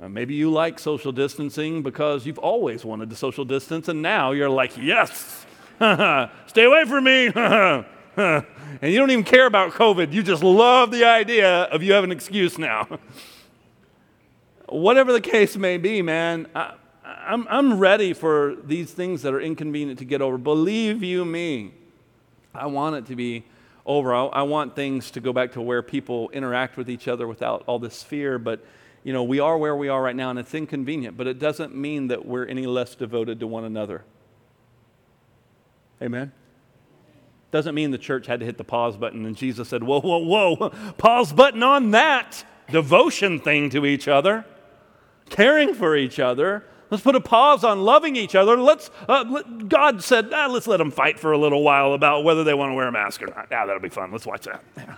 [0.00, 4.30] Uh, maybe you like social distancing because you've always wanted to social distance, and now
[4.30, 5.44] you're like, yes,
[6.46, 7.26] stay away from me.
[8.16, 8.44] and
[8.82, 10.12] you don't even care about COVID.
[10.12, 12.86] You just love the idea of you have an excuse now.
[14.68, 19.40] Whatever the case may be, man, I, I'm, I'm ready for these things that are
[19.40, 20.38] inconvenient to get over.
[20.38, 21.72] Believe you me,
[22.58, 23.44] I want it to be
[23.86, 24.14] over.
[24.14, 27.64] I, I want things to go back to where people interact with each other without
[27.66, 28.64] all this fear, but
[29.02, 31.74] you know, we are where we are right now and it's inconvenient, but it doesn't
[31.74, 34.04] mean that we're any less devoted to one another.
[36.02, 36.32] Amen?
[37.50, 40.18] Doesn't mean the church had to hit the pause button and Jesus said, Whoa, whoa,
[40.18, 44.44] whoa, pause button on that devotion thing to each other,
[45.30, 46.64] caring for each other.
[46.90, 48.56] Let's put a pause on loving each other.
[48.56, 52.44] Let's, uh, God said, ah, let's let them fight for a little while about whether
[52.44, 53.48] they want to wear a mask or not.
[53.50, 54.10] Yeah, that'll be fun.
[54.10, 54.64] Let's watch that.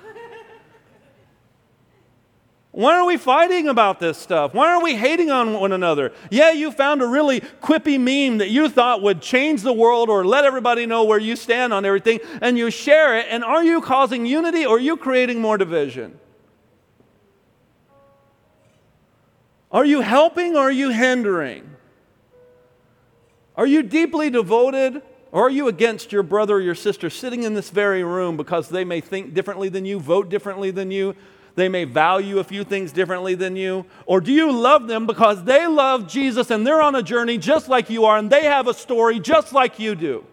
[2.72, 4.54] Why are we fighting about this stuff?
[4.54, 6.12] Why are we hating on one another?
[6.30, 10.24] Yeah, you found a really quippy meme that you thought would change the world or
[10.24, 13.26] let everybody know where you stand on everything, and you share it.
[13.28, 16.20] And are you causing unity or are you creating more division?
[19.72, 21.76] Are you helping or are you hindering?
[23.60, 25.02] Are you deeply devoted
[25.32, 28.70] or are you against your brother or your sister sitting in this very room because
[28.70, 31.14] they may think differently than you, vote differently than you?
[31.56, 33.84] They may value a few things differently than you.
[34.06, 37.68] Or do you love them because they love Jesus and they're on a journey just
[37.68, 40.24] like you are and they have a story just like you do?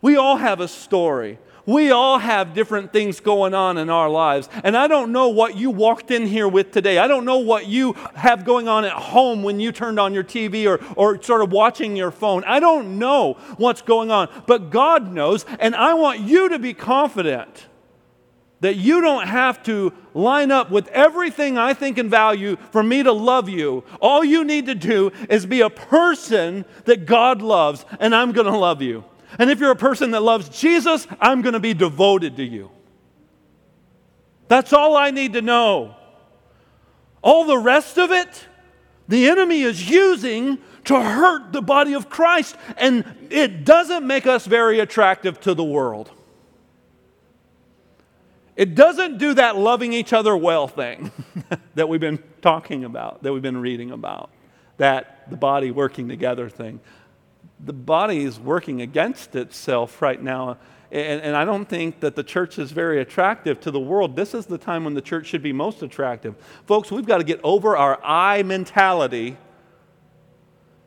[0.00, 1.38] We all have a story.
[1.64, 4.48] We all have different things going on in our lives.
[4.64, 6.98] And I don't know what you walked in here with today.
[6.98, 10.24] I don't know what you have going on at home when you turned on your
[10.24, 12.42] TV or, or sort of watching your phone.
[12.44, 14.28] I don't know what's going on.
[14.46, 15.44] But God knows.
[15.60, 17.68] And I want you to be confident
[18.62, 23.02] that you don't have to line up with everything I think and value for me
[23.02, 23.82] to love you.
[24.00, 28.46] All you need to do is be a person that God loves, and I'm going
[28.46, 29.04] to love you.
[29.38, 32.70] And if you're a person that loves Jesus, I'm going to be devoted to you.
[34.48, 35.96] That's all I need to know.
[37.22, 38.46] All the rest of it,
[39.08, 44.44] the enemy is using to hurt the body of Christ, and it doesn't make us
[44.44, 46.10] very attractive to the world.
[48.56, 51.10] It doesn't do that loving each other well thing
[51.74, 54.30] that we've been talking about, that we've been reading about,
[54.76, 56.80] that the body working together thing.
[57.64, 60.58] The body is working against itself right now.
[60.90, 64.14] And, and, I don't think that the church is very attractive to the world.
[64.14, 66.34] This is the time when the church should be most attractive.
[66.66, 69.38] Folks, we've got to get over our I mentality.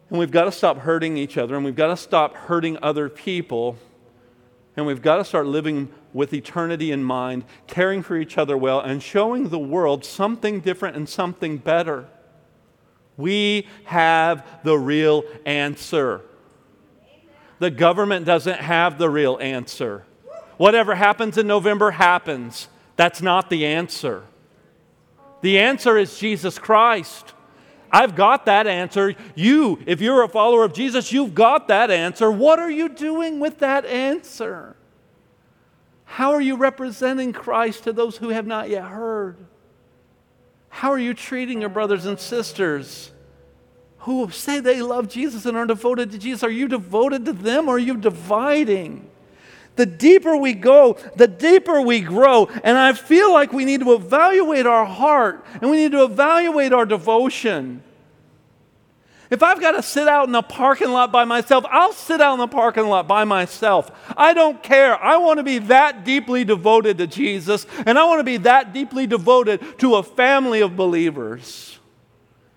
[0.10, 1.56] And we've got to stop hurting each other.
[1.56, 3.78] And we've got to stop hurting other people.
[4.78, 8.80] And we've got to start living with eternity in mind, caring for each other well,
[8.80, 12.06] and showing the world something different and something better.
[13.18, 16.22] We have the real answer.
[17.60, 20.04] The government doesn't have the real answer.
[20.58, 22.68] Whatever happens in November happens.
[22.96, 24.24] That's not the answer.
[25.42, 27.34] The answer is Jesus Christ.
[27.92, 29.16] I've got that answer.
[29.36, 32.32] You, if you're a follower of Jesus, you've got that answer.
[32.32, 34.76] What are you doing with that answer?
[36.06, 39.38] How are you representing Christ to those who have not yet heard?
[40.70, 43.12] How are you treating your brothers and sisters
[44.06, 46.44] who say they love Jesus and are devoted to Jesus?
[46.44, 49.10] Are you devoted to them or are you dividing?
[49.78, 52.46] The deeper we go, the deeper we grow.
[52.64, 56.72] And I feel like we need to evaluate our heart and we need to evaluate
[56.72, 57.82] our devotion.
[59.32, 62.34] If I've got to sit out in the parking lot by myself, I'll sit out
[62.34, 63.90] in the parking lot by myself.
[64.16, 65.04] I don't care.
[65.04, 68.72] I want to be that deeply devoted to Jesus, and I want to be that
[68.72, 71.80] deeply devoted to a family of believers.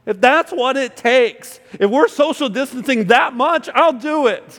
[0.08, 4.56] If that's what it takes, if we're social distancing that much, I'll do it.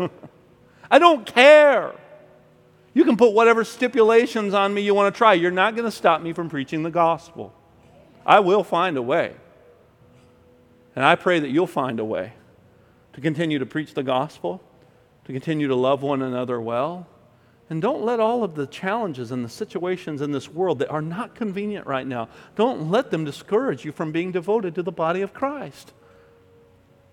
[0.91, 1.95] I don't care.
[2.93, 5.33] You can put whatever stipulations on me you want to try.
[5.33, 7.51] You're not going to stop me from preaching the gospel.
[8.23, 9.33] I will find a way.
[10.95, 12.33] And I pray that you'll find a way
[13.13, 14.61] to continue to preach the gospel,
[15.25, 17.07] to continue to love one another well.
[17.69, 21.01] And don't let all of the challenges and the situations in this world that are
[21.01, 25.21] not convenient right now, don't let them discourage you from being devoted to the body
[25.21, 25.93] of Christ.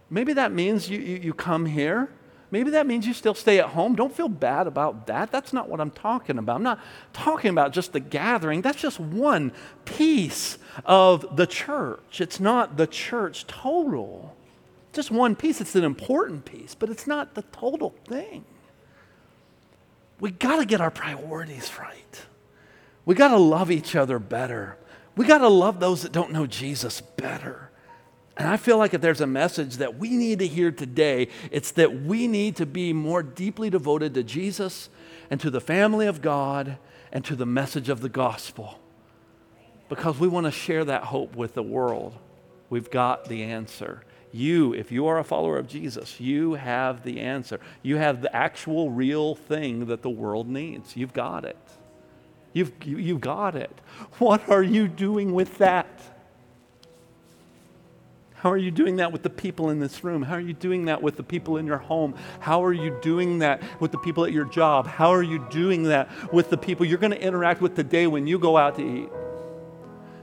[0.09, 2.11] Maybe that means you, you, you come here
[2.50, 3.96] Maybe that means you still stay at home.
[3.96, 5.32] Don't feel bad about that.
[5.32, 6.57] That's not what I'm talking about.
[6.57, 6.80] I'm not
[7.12, 8.62] talking about just the gathering.
[8.62, 9.52] That's just one
[9.84, 12.20] piece of the church.
[12.20, 14.36] It's not the church total.
[14.92, 15.61] Just one piece.
[15.61, 18.44] It's an important piece, but it's not the total thing.
[20.21, 22.23] We got to get our priorities right.
[23.05, 24.79] We got to love each other better.
[25.17, 27.71] We got to love those that don't know Jesus better.
[28.37, 31.71] And I feel like if there's a message that we need to hear today, it's
[31.73, 34.91] that we need to be more deeply devoted to Jesus
[35.31, 36.77] and to the family of God
[37.12, 38.79] and to the message of the gospel.
[39.89, 42.14] Because we want to share that hope with the world.
[42.69, 44.03] We've got the answer.
[44.33, 47.61] You, if you are a follower of Jesus, you have the answer.
[47.83, 50.97] You have the actual real thing that the world needs.
[50.97, 51.57] You've got it.
[52.53, 53.81] You've, you, have you have got it.
[54.18, 55.89] What are you doing with that?
[58.35, 60.22] How are you doing that with the people in this room?
[60.22, 62.14] How are you doing that with the people in your home?
[62.39, 64.87] How are you doing that with the people at your job?
[64.87, 68.27] How are you doing that with the people you're going to interact with today when
[68.27, 69.09] you go out to eat?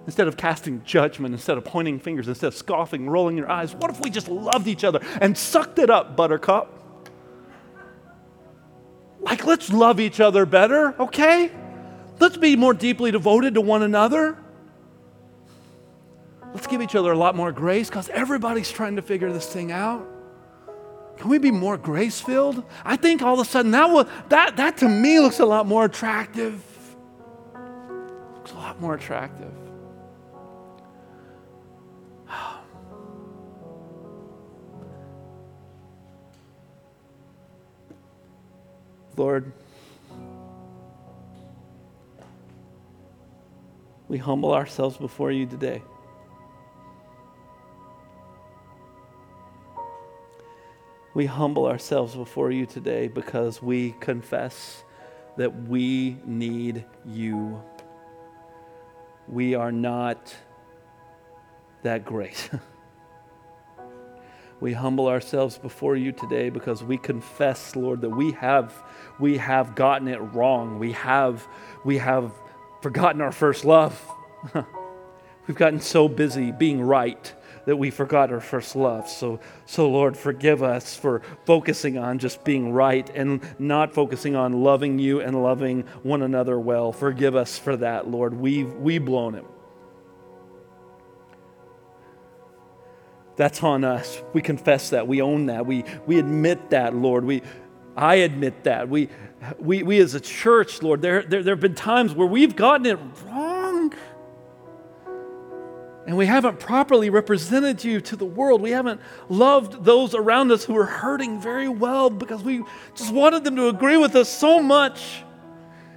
[0.05, 3.89] Instead of casting judgment, instead of pointing fingers, instead of scoffing, rolling your eyes, what
[3.89, 6.83] if we just loved each other and sucked it up, buttercup?
[9.21, 11.49] Like, let's love each other better, okay?
[12.19, 14.37] Let's be more deeply devoted to one another.
[16.53, 19.71] Let's give each other a lot more grace because everybody's trying to figure this thing
[19.71, 20.05] out.
[21.17, 22.63] Can we be more grace filled?
[22.83, 25.65] I think all of a sudden that, will, that, that to me looks a lot
[25.65, 26.61] more attractive.
[28.35, 29.51] Looks a lot more attractive.
[39.15, 39.51] Lord,
[44.07, 45.81] we humble ourselves before you today.
[51.13, 54.83] we humble ourselves before you today because we confess
[55.37, 57.61] that we need you.
[59.27, 60.35] We are not
[61.83, 62.49] that great.
[64.63, 68.73] we humble ourselves before you today because we confess, Lord, that we have
[69.19, 70.79] we have gotten it wrong.
[70.79, 71.45] We have
[71.83, 72.31] we have
[72.81, 74.01] forgotten our first love.
[75.47, 77.33] We've gotten so busy being right
[77.65, 79.09] that we forgot our first love.
[79.09, 84.63] So, so Lord, forgive us for focusing on just being right and not focusing on
[84.63, 86.93] loving you and loving one another well.
[86.93, 88.33] Forgive us for that, Lord.
[88.33, 89.43] We've, we've blown it.
[93.35, 94.21] That's on us.
[94.33, 95.07] We confess that.
[95.07, 95.65] We own that.
[95.65, 97.25] We, we admit that, Lord.
[97.25, 97.41] We,
[97.95, 98.89] I admit that.
[98.89, 99.09] We,
[99.59, 102.85] we, we as a church, Lord, there, there, there have been times where we've gotten
[102.85, 103.93] it wrong
[106.05, 108.61] and we haven't properly represented you to the world.
[108.61, 112.63] We haven't loved those around us who are hurting very well because we
[112.93, 115.23] just wanted them to agree with us so much.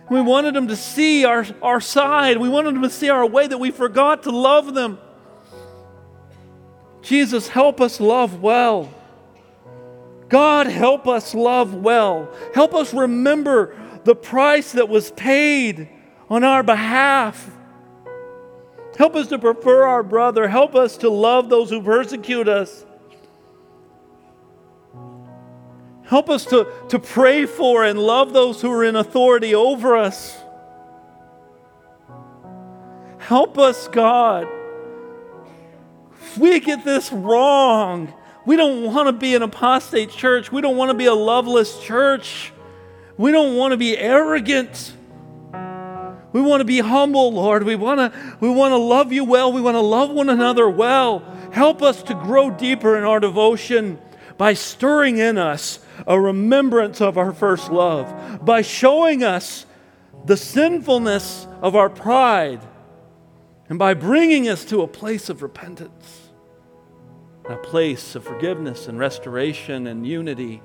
[0.08, 2.36] We wanted them to see our, our side.
[2.36, 4.98] We wanted them to see our way that we forgot to love them.
[7.06, 8.92] Jesus, help us love well.
[10.28, 12.28] God, help us love well.
[12.52, 15.88] Help us remember the price that was paid
[16.28, 17.48] on our behalf.
[18.98, 20.48] Help us to prefer our brother.
[20.48, 22.84] Help us to love those who persecute us.
[26.06, 30.36] Help us to, to pray for and love those who are in authority over us.
[33.18, 34.48] Help us, God.
[36.36, 38.12] If we get this wrong,
[38.44, 40.52] we don't want to be an apostate church.
[40.52, 42.52] We don't want to be a loveless church.
[43.16, 44.92] We don't want to be arrogant.
[46.32, 47.62] We want to be humble, Lord.
[47.62, 49.50] We want to, we want to love you well.
[49.50, 51.20] We want to love one another well.
[51.52, 53.98] Help us to grow deeper in our devotion
[54.36, 59.64] by stirring in us a remembrance of our first love, by showing us
[60.26, 62.60] the sinfulness of our pride,
[63.70, 66.25] and by bringing us to a place of repentance,
[67.48, 70.62] a place of forgiveness and restoration and unity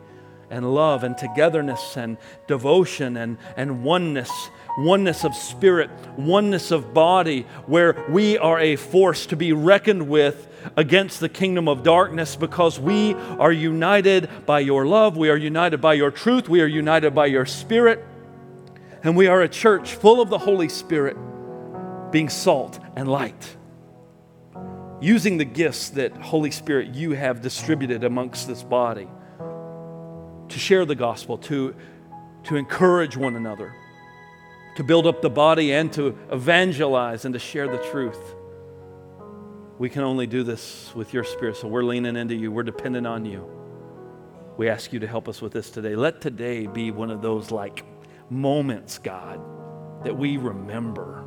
[0.50, 2.18] and love and togetherness and
[2.48, 9.26] devotion and, and oneness oneness of spirit, oneness of body, where we are a force
[9.28, 14.86] to be reckoned with against the kingdom of darkness because we are united by your
[14.86, 18.06] love, we are united by your truth, we are united by your spirit,
[19.04, 21.18] and we are a church full of the Holy Spirit,
[22.12, 23.58] being salt and light.
[25.02, 29.08] Using the gifts that, Holy Spirit, you have distributed amongst this body
[29.40, 31.76] to share the gospel, to,
[32.44, 33.74] to encourage one another,
[34.76, 38.36] to build up the body, and to evangelize and to share the truth.
[39.80, 42.52] We can only do this with your spirit, so we're leaning into you.
[42.52, 43.50] We're dependent on you.
[44.58, 45.96] We ask you to help us with this today.
[45.96, 47.84] Let today be one of those like
[48.30, 49.40] moments, God,
[50.04, 51.26] that we remember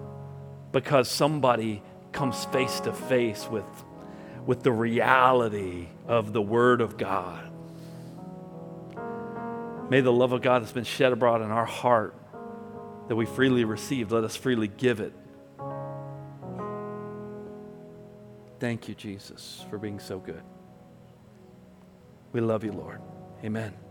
[0.70, 1.82] because somebody
[2.14, 3.64] comes face to face with,
[4.46, 7.50] with the reality of the Word of God.
[9.90, 12.14] May the love of God that's been shed abroad in our heart
[13.08, 15.12] that we freely received, let us freely give it.
[18.60, 20.42] Thank you, Jesus, for being so good.
[22.32, 23.02] We love you, Lord.
[23.44, 23.83] Amen.